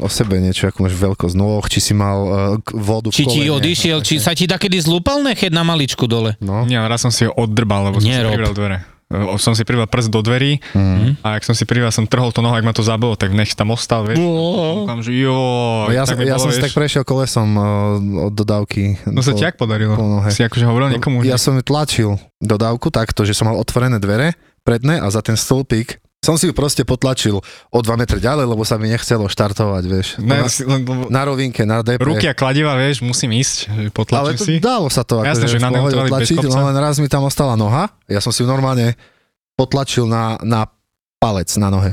o 0.00 0.08
sebe 0.08 0.40
niečo, 0.40 0.64
ako 0.64 0.80
máš 0.80 0.96
veľkosť 0.96 1.34
nôh, 1.36 1.60
či 1.68 1.76
si 1.76 1.92
mal 1.92 2.16
uh, 2.16 2.32
k- 2.56 2.72
vodu 2.72 3.06
v 3.06 3.12
Či 3.12 3.22
ti 3.22 3.28
kolene. 3.44 3.52
odišiel, 3.52 3.98
či 4.00 4.16
sa 4.16 4.32
ti 4.32 4.46
takedy 4.46 4.80
zlúpal 4.80 5.20
nechet 5.20 5.52
na 5.52 5.60
maličku 5.60 6.08
dole? 6.08 6.32
No. 6.40 6.64
Nie, 6.64 6.80
raz 6.80 6.98
som 6.98 7.12
si 7.12 7.22
ho 7.22 7.30
oddrbal, 7.36 7.92
lebo 7.92 8.00
som 8.00 8.02
si 8.02 8.08
Nerob. 8.08 8.32
pribral 8.32 8.54
dvere. 8.56 8.76
Som 9.36 9.52
si 9.52 9.62
pribral 9.62 9.86
prst 9.86 10.08
do 10.08 10.20
dverí 10.20 10.58
Mm. 10.72 11.20
a 11.20 11.36
ak 11.36 11.42
som 11.42 11.52
si 11.52 11.62
pribral, 11.62 11.88
som 11.88 12.04
trhol 12.04 12.28
to 12.28 12.40
nohu, 12.40 12.52
ak 12.52 12.62
ma 12.62 12.72
to 12.72 12.80
zabilo, 12.80 13.14
tak 13.14 13.30
nech 13.30 13.52
tam 13.52 13.70
ostal, 13.70 14.02
vieš. 14.02 14.18
Kúkam, 14.18 15.00
že 15.00 15.12
jo, 15.14 15.36
No 15.86 15.92
ja, 15.92 16.02
som, 16.02 16.16
ja 16.16 16.34
bolo, 16.34 16.42
som 16.42 16.50
si 16.50 16.58
tak 16.58 16.72
prešiel 16.72 17.02
kolesom 17.02 17.48
uh, 17.54 17.64
od 18.26 18.34
dodávky. 18.34 19.06
No 19.06 19.20
sa 19.20 19.32
ti 19.32 19.42
jak 19.42 19.54
podarilo? 19.54 19.94
po 19.94 20.02
nohe. 20.02 20.28
Si 20.28 20.40
akože 20.40 20.64
hovoril 20.64 20.92
niekomu, 20.92 21.22
Ja 21.22 21.38
že... 21.38 21.46
som 21.46 21.54
tlačil 21.56 22.18
dodávku 22.38 22.90
takto, 22.90 23.22
že 23.22 23.32
som 23.32 23.46
mal 23.46 23.56
otvorené 23.56 23.96
dvere 23.96 24.34
predné 24.62 24.98
a 24.98 25.06
za 25.08 25.20
ten 25.20 25.34
stĺpik 25.34 26.01
som 26.22 26.38
si 26.38 26.46
ju 26.46 26.54
proste 26.54 26.86
potlačil 26.86 27.42
o 27.42 27.78
2 27.82 27.98
metre 27.98 28.22
ďalej, 28.22 28.46
lebo 28.46 28.62
sa 28.62 28.78
mi 28.78 28.86
nechcelo 28.86 29.26
štartovať, 29.26 29.82
vieš. 29.90 30.08
Ne, 30.22 30.38
na, 30.38 30.46
len, 30.46 30.80
lebo 30.86 31.10
na 31.10 31.22
rovinke, 31.26 31.66
na 31.66 31.82
DP. 31.82 31.98
ruky 31.98 32.30
a 32.30 32.34
kladiva, 32.38 32.78
vieš, 32.78 33.02
musím 33.02 33.34
ísť, 33.34 33.56
že 33.66 33.82
ale 33.82 33.90
potlačím 33.90 34.38
to 34.38 34.44
si. 34.46 34.54
dalo 34.62 34.86
sa 34.86 35.02
to 35.02 35.18
Jasné, 35.26 35.50
akože 35.50 35.50
že 35.50 35.58
na 35.58 35.68
v 35.68 35.72
pohode 35.74 35.94
neutrali 35.98 36.06
bez 36.06 36.14
otlačiť, 36.14 36.36
kopca. 36.38 36.54
no 36.54 36.62
len 36.70 36.76
raz 36.78 36.96
mi 37.02 37.08
tam 37.10 37.22
ostala 37.26 37.58
noha, 37.58 37.90
ja 38.06 38.22
som 38.22 38.30
si 38.30 38.46
ju 38.46 38.46
normálne 38.46 38.94
potlačil 39.58 40.06
na, 40.06 40.38
na 40.46 40.70
palec 41.18 41.50
na 41.58 41.68
nohe. 41.74 41.92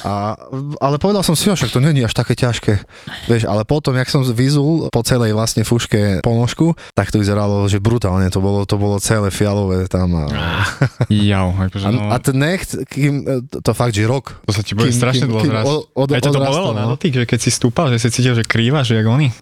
A, 0.00 0.38
ale 0.78 0.96
povedal 1.02 1.20
som 1.20 1.34
si, 1.34 1.44
že 1.44 1.58
však 1.58 1.74
to 1.74 1.80
není 1.82 2.00
až 2.00 2.14
také 2.14 2.38
ťažké. 2.38 2.78
Vieš, 3.26 3.44
ale 3.44 3.66
potom, 3.66 3.92
jak 3.92 4.08
som 4.08 4.22
vyzul 4.22 4.86
po 4.88 5.02
celej 5.02 5.34
vlastne 5.34 5.66
fuške 5.66 6.22
ponožku, 6.22 6.72
tak 6.94 7.10
to 7.10 7.18
vyzeralo, 7.20 7.66
že 7.66 7.82
brutálne, 7.82 8.30
to 8.30 8.38
bolo, 8.40 8.64
to 8.64 8.78
bolo 8.78 8.96
celé 9.02 9.28
fialové 9.34 9.90
tam. 9.90 10.14
A, 10.14 10.24
Jau, 11.10 11.52
akože 11.52 11.84
a, 11.84 11.90
no, 11.90 12.00
a 12.06 12.16
ten 12.22 12.36
necht, 12.38 12.78
kým, 12.86 13.26
to, 13.50 13.60
to 13.60 13.70
fakt, 13.74 13.92
že 13.92 14.06
rok. 14.06 14.40
to 14.46 14.52
sa 14.54 14.62
ti 14.62 14.72
bude 14.78 14.94
strašne 14.94 15.26
dlho 15.26 15.42
zrásť. 15.42 15.66
od, 15.68 15.80
od, 15.92 16.08
Aj 16.14 16.22
to 16.22 16.32
bolelo 16.32 16.70
na 16.72 16.84
no. 16.86 16.94
dotyk, 16.96 17.12
že 17.20 17.24
keď 17.26 17.38
si 17.42 17.50
stúpal, 17.50 17.90
že 17.92 17.98
si 18.00 18.08
cítil, 18.14 18.38
že 18.38 18.46
krýva, 18.46 18.86
že 18.86 18.96
jak 18.96 19.10
oni? 19.10 19.34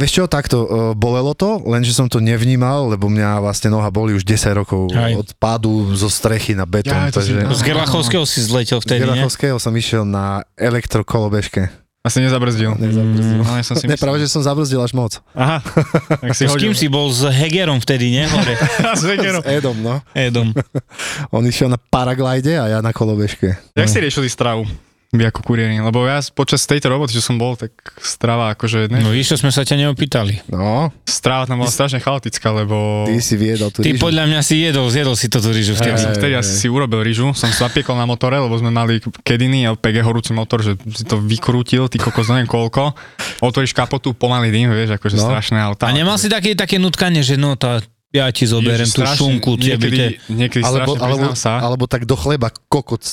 Vieš 0.00 0.12
čo, 0.12 0.24
takto, 0.26 0.66
e, 0.66 0.68
bolelo 0.96 1.36
to, 1.36 1.60
lenže 1.68 1.92
som 1.92 2.08
to 2.08 2.18
nevnímal, 2.18 2.90
lebo 2.90 3.06
mňa 3.12 3.44
vlastne 3.44 3.68
noha 3.70 3.92
boli 3.92 4.16
už 4.16 4.24
10 4.24 4.56
rokov 4.56 4.90
Hej. 4.90 5.20
od 5.20 5.28
pádu 5.36 5.92
zo 5.94 6.08
strechy 6.08 6.56
na 6.56 6.64
betón. 6.64 6.96
Ja, 6.96 7.12
to 7.12 7.20
si- 7.22 7.36
takže... 7.36 7.54
Z 7.54 7.62
Gerlachovského 7.62 8.24
si 8.26 8.40
zletel 8.42 8.80
Z 8.80 8.88
vtedy, 8.88 9.04
ne? 9.04 9.20
Gerachovského 9.20 9.56
som 9.60 9.70
išiel 9.82 10.06
na 10.06 10.46
elektrokolobežke. 10.54 11.82
Asi 12.02 12.18
nezabrzdil. 12.18 12.74
Nezabrzdil. 12.82 13.46
No, 13.46 13.54
ja 13.54 13.62
som 13.62 13.78
si 13.78 13.86
Ne, 13.86 13.94
práve, 13.94 14.18
že 14.18 14.26
som 14.26 14.42
zabrzdil 14.42 14.82
až 14.82 14.90
moc. 14.90 15.22
Aha, 15.38 15.62
tak 16.22 16.34
si 16.34 16.50
S 16.50 16.54
kým 16.58 16.74
si 16.74 16.90
bol? 16.90 17.06
S 17.14 17.22
Hegerom 17.30 17.78
vtedy, 17.78 18.10
ne? 18.10 18.26
Hore. 18.26 18.58
S 18.98 19.06
Hegerom. 19.06 19.38
S 19.38 19.46
Edom, 19.46 19.76
no. 19.78 20.02
Edom. 20.10 20.50
On 21.34 21.46
išiel 21.46 21.70
na 21.70 21.78
paraglide 21.78 22.58
a 22.58 22.66
ja 22.66 22.78
na 22.82 22.90
kolobežke. 22.90 23.54
Jak 23.78 23.86
ste 23.86 24.02
riešili 24.02 24.26
stravu? 24.26 24.66
Ako 25.12 25.44
kuriéri? 25.44 25.76
Lebo 25.76 26.02
ja 26.02 26.24
počas 26.32 26.64
tejto 26.64 26.88
roboty, 26.88 27.12
čo 27.12 27.20
som 27.20 27.36
bol, 27.36 27.52
tak 27.52 27.68
strava 28.00 28.48
akože... 28.50 28.88
Ne, 28.88 29.04
No 29.04 29.12
víš, 29.12 29.28
čo 29.28 29.36
sme 29.36 29.52
sa 29.52 29.60
ťa 29.60 29.76
neopýtali. 29.78 30.48
No, 30.48 30.88
Strava 31.04 31.44
tam 31.44 31.60
bola 31.60 31.68
strašne 31.68 32.00
chaotická, 32.00 32.48
lebo... 32.48 33.04
ty 33.04 33.20
si 33.20 33.36
viedol 33.36 33.68
tú 33.68 33.80
Ty 33.80 33.92
rýžu. 33.92 34.00
podľa 34.00 34.24
mňa 34.24 34.40
si 34.40 34.54
jedol, 34.58 34.88
zjedol 34.88 35.12
si 35.12 35.28
toto 35.28 35.52
rýžu 35.52 35.76
Ja 35.76 35.80
vtedy. 35.84 36.00
som 36.00 36.12
vtedy 36.12 36.32
asi 36.34 36.52
si 36.56 36.66
urobil 36.66 37.04
rýžu, 37.04 37.30
som 37.32 37.46
sa 37.46 37.68
zapiekol 37.68 37.92
na 37.92 38.02
motore, 38.02 38.34
lebo 38.34 38.56
sme 38.56 38.68
mali 38.68 38.98
kediny 39.20 39.64
a 39.64 39.76
PG 39.76 40.00
horúci 40.00 40.32
motor, 40.32 40.58
že 40.58 40.74
si 40.88 41.04
to 41.04 41.20
vykrútil, 41.20 41.86
ty 41.86 42.00
kokos 42.00 42.26
neviem 42.26 42.48
koľko. 42.48 42.96
Otvoríš 43.38 43.70
kapotu, 43.70 44.12
pomalý 44.12 44.48
dým, 44.48 44.70
vieš, 44.70 44.96
akože 44.96 45.14
No. 45.14 45.28
strašné 45.28 45.60
auto. 45.60 45.84
A 45.84 45.92
nemal 45.92 46.16
si 46.16 46.26
také, 46.26 46.52
také 46.52 46.80
nutkanie, 46.80 47.20
že 47.20 47.36
no 47.36 47.52
tá, 47.52 47.84
ja 48.12 48.28
ti 48.28 48.44
zoberiem 48.44 48.84
tú 48.84 49.00
šunku, 49.08 49.56
tebe. 49.56 49.88
niekedy, 49.88 50.04
niekedy 50.28 50.60
Alebo, 50.60 51.00
strašne 51.00 51.08
alebo, 51.08 51.26
sa. 51.32 51.52
alebo 51.64 51.84
tak 51.88 52.04
do 52.04 52.12
chleba 52.12 52.52
kokot. 52.68 53.00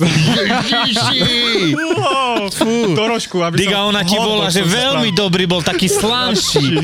Wow, 1.99 2.47
fú, 2.51 2.95
trošku, 2.95 3.43
aby 3.43 3.59
Diga, 3.59 3.83
som 3.83 3.91
ona 3.91 4.01
ti 4.07 4.15
volá, 4.15 4.47
že 4.47 4.63
veľmi 4.63 5.11
dobrý 5.11 5.43
bol, 5.43 5.59
taký 5.59 5.91
slanší. 5.99 6.79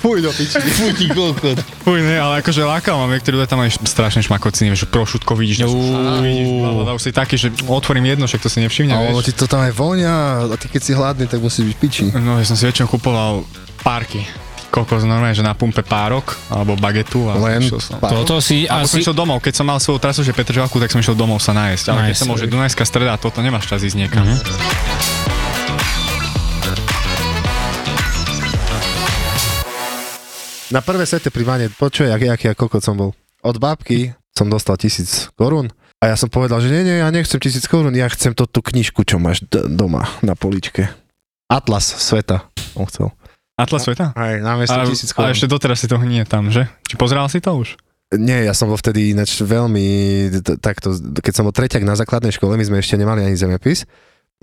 Fuj 0.00 0.18
do 0.20 0.30
piči. 0.32 0.60
Futi 0.60 1.06
kokot. 1.08 1.56
Fuj, 1.84 1.98
ne, 2.04 2.20
ale 2.20 2.44
akože 2.44 2.60
lákal 2.64 2.96
mám, 3.00 3.12
niektorí 3.12 3.40
ľudia 3.40 3.48
tam 3.48 3.64
majú 3.64 3.72
strašne 3.84 4.20
šmakociny, 4.20 4.72
vieš, 4.72 4.84
že 4.84 4.88
prošutko 4.92 5.32
vidíš, 5.36 5.64
už 5.64 7.00
si 7.00 7.10
taký, 7.12 7.36
že 7.40 7.48
otvorím 7.68 8.16
jedno, 8.16 8.28
však 8.28 8.40
to 8.44 8.48
si 8.52 8.60
nevšimne, 8.60 8.92
vieš. 8.92 9.32
ti 9.32 9.32
to 9.32 9.48
tam 9.48 9.64
aj 9.64 9.72
vonia 9.72 10.44
a 10.44 10.54
ty 10.60 10.68
keď 10.68 10.80
si 10.84 10.92
hladný, 10.92 11.24
tak 11.28 11.40
musíš 11.40 11.72
byť 11.72 11.76
piči. 11.80 12.04
No, 12.12 12.36
ja 12.40 12.44
som 12.44 12.56
si 12.56 12.64
väčšinou 12.68 12.88
kupoval 12.88 13.44
párky. 13.80 14.24
Kokos, 14.74 15.06
normálne, 15.06 15.30
že 15.30 15.40
na 15.40 15.54
pumpe 15.54 15.86
párok, 15.86 16.34
alebo 16.50 16.74
bagetu 16.74 17.30
a 17.30 17.38
Len 17.38 17.62
som. 17.70 17.94
pár- 17.94 18.10
Toto 18.12 18.42
si 18.42 18.66
A 18.66 18.82
som 18.82 18.90
asi... 18.90 19.06
išiel 19.06 19.14
domov, 19.14 19.38
keď 19.38 19.54
som 19.54 19.64
mal 19.64 19.78
svoju 19.78 20.02
trasu, 20.02 20.20
že 20.20 20.34
Petržalku, 20.34 20.76
tak 20.76 20.90
som 20.90 20.98
išiel 20.98 21.14
domov 21.14 21.38
sa 21.38 21.54
nájsť. 21.54 21.84
Ale 21.86 22.00
keď 22.00 22.06
Nájsť. 22.10 22.18
som 22.18 22.26
bol, 22.26 22.38
že 22.42 22.50
Dunajská 22.50 22.82
streda, 22.82 23.14
toto 23.14 23.38
nemáš 23.38 23.70
čas 23.70 23.80
ísť 23.80 23.94
niekam. 23.96 24.26
Mhm. 24.26 24.34
Na 30.68 30.80
prvé 30.80 31.06
sete 31.06 31.30
pri 31.30 31.44
Vane, 31.44 31.66
počuj, 31.70 32.08
jak 32.08 32.18
ja 32.40 32.52
kokot 32.52 32.82
som 32.82 32.96
bol. 32.96 33.10
Od 33.40 33.56
babky 33.56 34.10
som 34.32 34.50
dostal 34.50 34.74
tisíc 34.74 35.30
korún 35.34 35.70
a 36.02 36.10
ja 36.10 36.16
som 36.16 36.26
povedal, 36.26 36.58
že 36.58 36.66
nie, 36.66 36.82
nie, 36.82 36.98
ja 36.98 37.08
nechcem 37.08 37.38
tisíc 37.38 37.68
korún, 37.68 37.94
ja 37.94 38.10
chcem 38.10 38.34
to 38.34 38.42
tú 38.44 38.58
knižku, 38.58 39.06
čo 39.06 39.22
máš 39.22 39.44
d- 39.44 39.70
doma 39.70 40.08
na 40.18 40.34
poličke. 40.34 40.90
Atlas 41.46 41.86
sveta, 41.86 42.48
on 42.74 42.88
chcel. 42.88 43.12
Atlas 43.54 43.86
sveta? 43.86 44.10
Aj, 44.18 44.34
namiesto 44.42 44.74
Ale, 44.74 44.90
tisíc 44.90 45.14
ale 45.14 45.30
korún. 45.30 45.34
ešte 45.38 45.46
doteraz 45.46 45.78
si 45.78 45.86
to 45.86 45.94
nie 46.02 46.26
tam, 46.26 46.50
že? 46.50 46.66
Či 46.90 46.94
pozeral 46.98 47.30
si 47.30 47.38
to 47.38 47.54
už? 47.54 47.78
Nie, 48.14 48.46
ja 48.46 48.54
som 48.54 48.66
bol 48.66 48.78
vtedy 48.78 49.14
ináč 49.14 49.38
veľmi, 49.38 49.86
t- 50.42 50.58
takto, 50.58 50.94
keď 51.18 51.32
som 51.34 51.46
bol 51.46 51.54
treťak 51.54 51.82
na 51.82 51.94
základnej 51.94 52.30
škole, 52.30 52.54
my 52.54 52.62
sme 52.62 52.78
ešte 52.78 52.94
nemali 52.94 53.22
ani 53.22 53.34
zemepis 53.34 53.86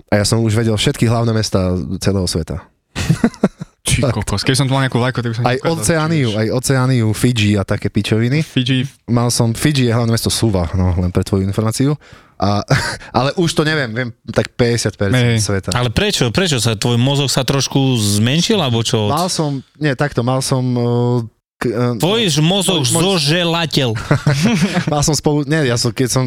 a 0.08 0.20
ja 0.20 0.24
som 0.24 0.40
už 0.40 0.52
vedel 0.52 0.76
všetky 0.76 1.08
hlavné 1.08 1.32
mesta 1.32 1.72
celého 2.00 2.24
sveta. 2.24 2.64
Kokos. 4.00 4.40
Keď 4.46 4.54
som 4.56 4.64
tu 4.64 4.72
mal 4.72 4.86
nejakú 4.86 4.96
vlajku, 4.96 5.20
tak 5.20 5.30
by 5.32 5.36
som 5.36 5.44
Aj 5.44 5.58
ukázal, 5.60 5.74
Oceániu, 5.76 6.28
aj 6.32 6.46
Oceániu, 6.54 7.06
Fidži 7.12 7.60
a 7.60 7.62
také 7.66 7.92
pičoviny. 7.92 8.40
Fidži, 8.40 8.88
Mal 9.10 9.28
som, 9.28 9.52
Fidži 9.52 9.90
je 9.90 9.92
hlavné 9.92 10.14
mesto 10.14 10.32
Suva, 10.32 10.70
no, 10.72 10.96
len 10.96 11.12
pre 11.12 11.20
tvoju 11.20 11.44
informáciu. 11.44 11.98
A, 12.40 12.64
ale 13.18 13.30
už 13.38 13.52
to 13.54 13.62
neviem, 13.62 13.90
viem 13.92 14.10
tak 14.32 14.54
50% 14.56 14.96
Hej. 15.12 15.38
sveta. 15.44 15.70
Ale 15.76 15.92
prečo? 15.92 16.32
Prečo 16.34 16.58
sa 16.58 16.74
tvoj 16.74 16.96
mozog 16.96 17.28
sa 17.28 17.44
trošku 17.44 17.78
zmenšil, 18.18 18.58
alebo 18.58 18.80
čo? 18.82 19.06
Mal 19.12 19.28
som, 19.28 19.60
nie, 19.76 19.92
takto, 19.94 20.24
mal 20.24 20.40
som... 20.42 20.62
Uh, 20.74 21.20
k, 21.62 21.70
uh, 21.70 21.94
Tvoj 21.94 22.42
mozog 22.42 22.82
Môj- 22.90 23.22
zoželateľ. 23.22 23.94
mal 24.92 25.06
som 25.06 25.14
spolu, 25.14 25.46
nie, 25.46 25.62
ja 25.70 25.78
som, 25.78 25.94
keď 25.94 26.08
som 26.10 26.24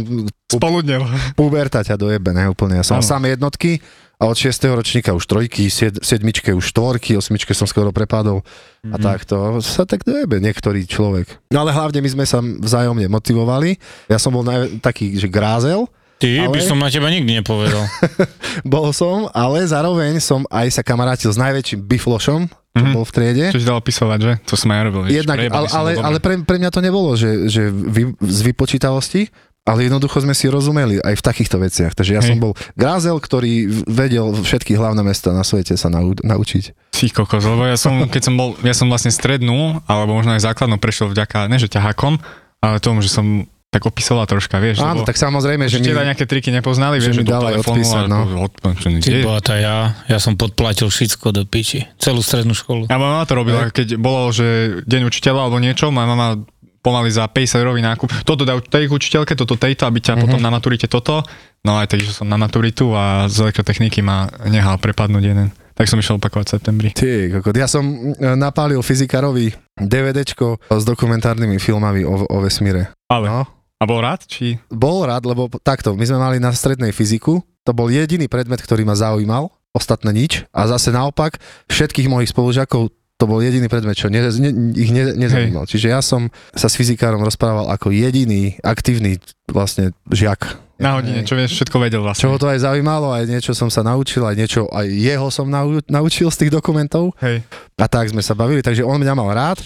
spoludnel. 0.48 1.04
puberta 1.36 1.84
ťa 1.84 2.00
dojebe, 2.00 2.32
ne, 2.32 2.48
úplne. 2.48 2.80
Ja 2.80 2.88
som 2.88 2.96
mal 2.96 3.04
Áno. 3.04 3.12
samé 3.12 3.36
jednotky 3.36 3.84
a 4.16 4.24
od 4.24 4.34
6. 4.34 4.50
ročníka 4.70 5.12
už 5.12 5.24
trojky, 5.24 5.68
sied, 5.68 6.00
sedmičke 6.00 6.50
už 6.50 6.66
štvorky, 6.66 7.14
osmičke 7.14 7.52
som 7.52 7.66
skoro 7.66 7.90
prepadol 7.90 8.42
a 8.84 8.96
takto 8.96 9.36
sa 9.60 9.84
tak 9.84 10.02
dojebe 10.02 10.38
niektorý 10.38 10.84
človek. 10.84 11.28
No 11.50 11.60
ale 11.60 11.72
hlavne 11.72 11.98
my 11.98 12.10
sme 12.10 12.24
sa 12.24 12.40
vzájomne 12.40 13.06
motivovali. 13.06 13.76
Ja 14.06 14.16
som 14.16 14.32
bol 14.32 14.42
naj, 14.42 14.80
taký, 14.80 15.14
že 15.14 15.28
grázel, 15.28 15.86
Ty 16.16 16.48
by 16.48 16.58
Ale- 16.58 16.64
som 16.64 16.80
na 16.80 16.88
teba 16.88 17.12
nikdy 17.12 17.28
nepovedal. 17.36 17.84
bol 18.66 18.88
som, 18.92 19.28
ale 19.30 19.60
zároveň 19.62 20.16
som 20.18 20.48
aj 20.48 20.72
sa 20.72 20.82
kamarátil 20.82 21.28
s 21.28 21.36
najväčším 21.36 21.84
biflošom, 21.84 22.48
čo 22.48 22.80
Mhm. 22.82 22.92
bol 22.92 23.04
v 23.04 23.12
triede. 23.12 23.46
Čo 23.50 23.60
si 23.60 23.68
dal 23.68 23.76
opisovať, 23.78 24.20
že? 24.22 24.32
To 24.46 24.56
sme 24.56 24.76
aj 24.76 24.84
robili. 24.86 25.06
vieš, 25.06 25.28
Jednak, 25.28 25.38
ale, 25.50 25.68
som 25.68 25.76
ale, 25.78 25.92
ale 25.98 26.18
pre, 26.20 26.40
pre 26.40 26.56
mňa 26.56 26.70
to 26.70 26.80
nebolo, 26.80 27.16
že, 27.16 27.48
že 27.48 27.68
vy, 27.68 28.16
z 28.18 28.40
vypočítavosti, 28.48 29.28
ale 29.66 29.90
jednoducho 29.90 30.22
sme 30.22 30.38
si 30.38 30.46
rozumeli 30.46 31.02
aj 31.02 31.18
v 31.18 31.26
takýchto 31.26 31.58
veciach. 31.58 31.98
Takže 31.98 32.14
ja 32.14 32.22
Hej. 32.22 32.30
som 32.30 32.38
bol 32.38 32.54
grázel, 32.78 33.18
ktorý 33.18 33.66
vedel 33.90 34.30
všetky 34.38 34.78
hlavné 34.78 35.02
mesta 35.02 35.34
na 35.34 35.42
svete 35.42 35.74
sa 35.74 35.90
nau, 35.90 36.14
naučiť. 36.14 36.94
Ty 36.94 37.06
kokos, 37.10 37.44
lebo 37.44 37.66
ja 37.66 37.76
som, 37.76 38.06
keď 38.06 38.22
som 38.22 38.38
bol, 38.38 38.54
ja 38.62 38.78
som 38.78 38.86
vlastne 38.86 39.10
strednú, 39.10 39.82
alebo 39.90 40.14
možno 40.14 40.38
aj 40.38 40.46
základnú 40.46 40.78
prešiel 40.78 41.10
vďaka, 41.10 41.50
ne 41.50 41.58
že 41.58 41.66
ťahákom, 41.66 42.22
ale 42.62 42.78
tomu, 42.78 43.02
že 43.02 43.10
som 43.10 43.50
tak 43.76 43.92
opisovala 43.92 44.24
troška, 44.24 44.56
vieš. 44.64 44.80
Áno, 44.80 45.04
tak 45.04 45.20
samozrejme, 45.20 45.68
že 45.68 45.84
určite 45.84 46.00
my... 46.00 46.08
nejaké 46.08 46.24
triky 46.24 46.48
nepoznali, 46.48 47.04
že 47.04 47.12
vieš, 47.12 47.20
mi 47.20 47.26
že 47.26 47.28
do 47.28 47.34
dal 47.36 47.44
aj 47.44 47.54
telefónu, 47.60 47.76
odpísať, 47.76 48.04
no. 48.08 48.20
od- 48.48 48.56
čo 48.80 48.88
Ty 49.04 49.12
tá 49.44 49.56
ja, 49.60 49.78
ja 50.08 50.20
som 50.24 50.40
podplatil 50.40 50.88
všetko 50.88 51.36
do 51.36 51.44
piči. 51.44 51.84
Celú 52.00 52.24
strednú 52.24 52.56
školu. 52.56 52.88
Moja 52.88 52.96
mama 52.96 53.28
to 53.28 53.36
robila, 53.36 53.68
keď 53.76 54.00
bolo, 54.00 54.32
že 54.32 54.80
deň 54.88 55.12
učiteľa 55.12 55.52
alebo 55.52 55.60
niečo, 55.60 55.92
moja 55.92 56.08
mama 56.08 56.40
pomaly 56.86 57.10
za 57.10 57.26
50 57.26 57.58
eurový 57.58 57.82
nákup. 57.82 58.22
Toto 58.22 58.46
dá 58.46 58.54
tej 58.62 58.86
učiteľke, 58.86 59.34
toto 59.34 59.58
tejto, 59.58 59.90
aby 59.90 59.98
ťa 59.98 60.22
potom 60.22 60.38
na 60.38 60.54
maturite 60.54 60.86
toto. 60.86 61.26
No 61.66 61.82
aj 61.82 61.90
tak, 61.90 62.06
že 62.06 62.14
som 62.14 62.30
na 62.30 62.38
maturitu 62.38 62.94
a 62.94 63.26
z 63.26 63.50
elektrotechniky 63.50 64.06
ma 64.06 64.30
nehal 64.46 64.78
prepadnúť 64.78 65.24
jeden. 65.26 65.50
Tak 65.74 65.90
som 65.90 65.98
išiel 65.98 66.22
opakovať 66.22 66.46
v 66.46 66.54
septembri. 66.56 66.90
Ty, 66.94 67.36
kokot. 67.36 67.52
Ja 67.52 67.68
som 67.68 67.84
e, 67.84 68.16
napálil 68.38 68.80
fyzikárovi 68.80 69.52
DVDčko 69.76 70.72
s 70.72 70.84
dokumentárnymi 70.86 71.58
filmami 71.58 72.06
o, 72.06 72.24
o 72.24 72.38
vesmíre. 72.40 72.94
Ale, 73.12 73.28
No. 73.28 73.44
a 73.76 73.84
bol 73.84 74.00
rád? 74.00 74.24
Či... 74.24 74.56
Bol 74.72 75.04
rád, 75.04 75.28
lebo 75.28 75.52
takto, 75.60 75.98
my 75.98 76.06
sme 76.06 76.16
mali 76.16 76.38
na 76.40 76.56
strednej 76.56 76.96
fyziku, 76.96 77.44
to 77.66 77.72
bol 77.74 77.92
jediný 77.92 78.30
predmet, 78.30 78.64
ktorý 78.64 78.88
ma 78.88 78.96
zaujímal, 78.96 79.52
ostatné 79.76 80.16
nič. 80.16 80.48
A 80.56 80.64
zase 80.70 80.96
naopak, 80.96 81.42
všetkých 81.68 82.08
mojich 82.08 82.32
spolužiakov 82.32 82.88
to 83.16 83.24
bol 83.26 83.40
jediný 83.40 83.66
predmet, 83.66 83.96
čo 83.96 84.12
ne, 84.12 84.20
ne, 84.20 84.50
ich 84.76 84.92
ne, 84.92 85.16
nezaujímal. 85.16 85.64
Čiže 85.64 85.88
ja 85.88 86.04
som 86.04 86.28
sa 86.52 86.68
s 86.68 86.76
fyzikárom 86.76 87.24
rozprával 87.24 87.72
ako 87.72 87.90
jediný 87.90 88.60
aktívny 88.60 89.18
vlastne 89.48 89.96
žiak. 90.12 90.60
Na 90.76 91.00
hodine, 91.00 91.24
čo 91.24 91.40
vieš, 91.40 91.56
všetko 91.56 91.80
vedel 91.80 92.04
Čo 92.12 92.28
ho 92.28 92.36
vlastne. 92.36 92.36
to 92.36 92.52
aj 92.52 92.60
zaujímalo, 92.68 93.08
aj 93.16 93.24
niečo 93.26 93.56
som 93.56 93.72
sa 93.72 93.80
naučil, 93.80 94.28
aj 94.28 94.36
niečo, 94.36 94.68
aj 94.68 94.84
jeho 94.84 95.32
som 95.32 95.48
nau, 95.48 95.80
naučil 95.88 96.28
z 96.28 96.44
tých 96.44 96.52
dokumentov. 96.52 97.16
Hej. 97.24 97.48
A 97.80 97.88
tak 97.88 98.12
sme 98.12 98.20
sa 98.20 98.36
bavili, 98.36 98.60
takže 98.60 98.84
on 98.84 99.00
mňa 99.00 99.14
mal 99.16 99.32
rád 99.32 99.64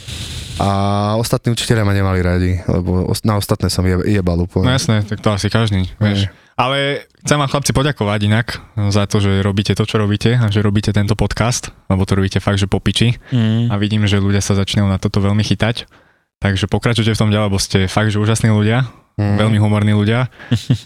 a 0.62 0.70
ostatní 1.18 1.50
učiteľia 1.50 1.82
ma 1.82 1.98
nemali 1.98 2.22
radi, 2.22 2.52
lebo 2.62 3.10
na 3.26 3.42
ostatné 3.42 3.74
som 3.74 3.82
je, 3.82 3.98
jebal 4.06 4.38
No 4.38 4.46
úplne. 4.46 4.70
jasné, 4.70 5.02
tak 5.02 5.18
to 5.18 5.34
asi 5.34 5.50
každý, 5.50 5.90
vieš. 5.98 6.30
Ale 6.60 7.08
chcem 7.22 7.40
vám 7.40 7.48
chlapci 7.48 7.72
poďakovať 7.72 8.20
inak 8.22 8.48
za 8.90 9.08
to, 9.08 9.18
že 9.18 9.40
robíte 9.40 9.72
to, 9.72 9.84
čo 9.84 9.96
robíte 9.96 10.36
a 10.36 10.52
že 10.52 10.60
robíte 10.60 10.92
tento 10.92 11.16
podcast, 11.16 11.72
lebo 11.88 12.04
to 12.04 12.14
robíte 12.14 12.38
fakt, 12.38 12.60
že 12.60 12.68
po 12.68 12.78
piči. 12.78 13.16
Mm. 13.32 13.72
a 13.72 13.80
vidím, 13.80 14.04
že 14.04 14.20
ľudia 14.20 14.40
sa 14.40 14.54
začínajú 14.54 14.86
na 14.86 14.98
toto 14.98 15.20
veľmi 15.20 15.40
chytať. 15.40 15.88
Takže 16.38 16.68
pokračujte 16.68 17.12
v 17.12 17.18
tom 17.18 17.30
ďalej, 17.30 17.48
lebo 17.48 17.58
ste 17.58 17.80
fakt, 17.86 18.12
že 18.12 18.20
úžasní 18.20 18.48
ľudia, 18.50 18.92
Mhm. 19.16 19.36
veľmi 19.36 19.60
humorní 19.60 19.92
ľudia 19.92 20.32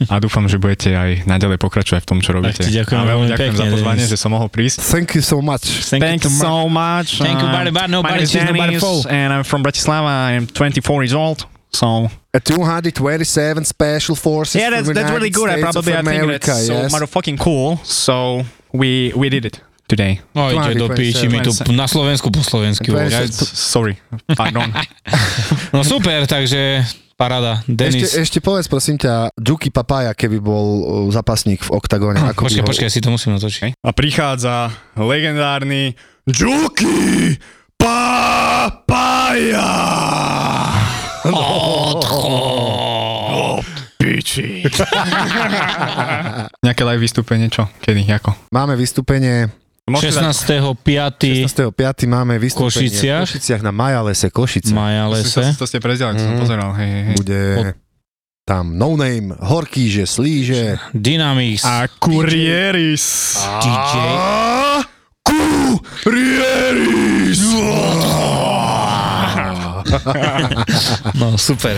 a 0.09 0.15
dúfam, 0.17 0.49
že 0.49 0.57
budete 0.57 0.89
aj 0.89 1.29
naďalej 1.29 1.61
pokračovať 1.61 2.01
v 2.01 2.07
tom, 2.07 2.17
čo 2.17 2.33
robíte. 2.33 2.65
ti 2.65 2.73
ďakujem 2.73 2.97
a 2.97 3.05
veľmi 3.05 3.27
ďakujem 3.29 3.53
pekne, 3.53 3.61
za 3.61 3.65
pozvanie, 3.69 4.05
že 4.09 4.17
som 4.17 4.33
mohol 4.33 4.49
prísť. 4.49 4.81
Thank 4.81 5.13
you 5.13 5.21
so 5.21 5.37
much. 5.37 5.61
Thank 5.85 6.25
you 6.25 6.33
so 6.33 6.65
much. 6.65 7.21
Thank 7.21 7.37
you 7.37 7.45
very 7.47 7.69
much. 7.69 7.85
Nobody 7.87 8.09
My 8.09 8.17
name 8.17 8.25
is 8.25 8.33
sees 8.33 8.41
nobody 8.41 8.73
Dennis, 8.73 8.81
fall. 8.81 9.05
and 9.05 9.29
I'm 9.31 9.45
from 9.45 9.61
Bratislava. 9.61 10.33
I'm 10.33 10.49
24 10.49 11.05
years 11.05 11.13
old. 11.13 11.45
So 11.69 12.09
A 12.33 12.41
227 12.41 13.61
Special 13.65 14.17
Forces 14.17 14.57
yeah, 14.57 14.73
that's 14.73 14.89
that's 14.89 15.11
really 15.13 15.29
good. 15.29 15.49
I 15.49 15.61
States 15.61 15.69
probably 15.69 15.93
of 15.93 16.01
I 16.01 16.09
think 16.09 16.23
America, 16.23 16.49
that's 16.49 16.65
so 16.65 16.73
yes. 16.73 16.89
motherfucking 16.89 17.37
cool. 17.37 17.77
So 17.85 18.41
we 18.73 19.13
we 19.13 19.29
did 19.29 19.45
it 19.45 19.61
today. 19.85 20.17
No 20.33 20.49
ide 20.49 20.73
do 20.73 20.89
20, 20.89 20.97
piči, 20.97 21.29
my 21.29 21.45
tu 21.45 21.53
20. 21.53 21.69
na 21.77 21.85
Slovensku 21.85 22.33
po 22.33 22.41
slovensky. 22.41 22.89
20. 22.89 22.97
hovoria. 22.97 23.29
Sorry, 23.53 24.01
pardon. 24.33 24.73
No 25.73 25.85
super, 25.85 26.25
takže 26.25 26.85
paráda. 27.17 27.61
Denis. 27.69 28.09
Ešte, 28.09 28.21
ešte 28.25 28.41
povedz 28.41 28.65
prosím 28.69 28.97
ťa, 28.97 29.29
Juki 29.37 29.69
Papaya, 29.69 30.13
keby 30.17 30.41
bol 30.41 30.65
uh, 30.81 31.09
zápasník 31.13 31.61
v 31.65 31.69
oktagóne, 31.73 32.17
ako 32.17 32.49
Počkaj, 32.49 32.61
ho... 32.61 32.69
počkaj, 32.69 32.89
si 32.89 33.01
to 33.01 33.09
musím 33.13 33.37
natočiť. 33.37 33.77
A 33.81 33.89
prichádza 33.93 34.73
legendárny 34.97 35.93
Juki 36.25 37.37
Papaya. 37.77 39.69
Piči. 43.95 44.67
Nejaké 46.59 46.81
live 46.83 47.01
vystúpenie, 47.01 47.47
čo? 47.47 47.67
Kedy, 47.79 48.03
ako? 48.11 48.35
Máme 48.51 48.75
vystúpenie, 48.75 49.47
Môžete 49.83 50.15
dať- 50.17 50.35
16.5. 50.75 51.47
16.5. 51.47 51.71
máme 52.05 52.35
vystúpenie 52.35 52.87
Košiciach. 52.87 53.23
v 53.23 53.25
Košiciach 53.25 53.61
na 53.61 53.71
Majalese 53.71 54.27
Košice. 54.29 54.71
Maja 54.71 55.07
to, 55.07 55.43
to, 55.55 55.65
ste 55.65 55.79
prezdiali, 55.79 56.15
to 56.15 56.21
som 56.21 56.33
Mhm. 56.33 56.39
pozeral. 56.39 56.69
Hej, 56.73 56.91
hej. 57.03 57.15
Bude 57.15 57.41
tam 58.43 58.75
No 58.75 58.95
Name, 58.95 59.31
Horkýže, 59.33 60.03
Slíže, 60.03 60.79
Dynamix. 60.91 61.63
A 61.63 61.87
Kurieris. 61.89 63.39
DJ. 63.61 63.95
Kurieris. 66.03 67.39
No 71.13 71.37
super. 71.37 71.77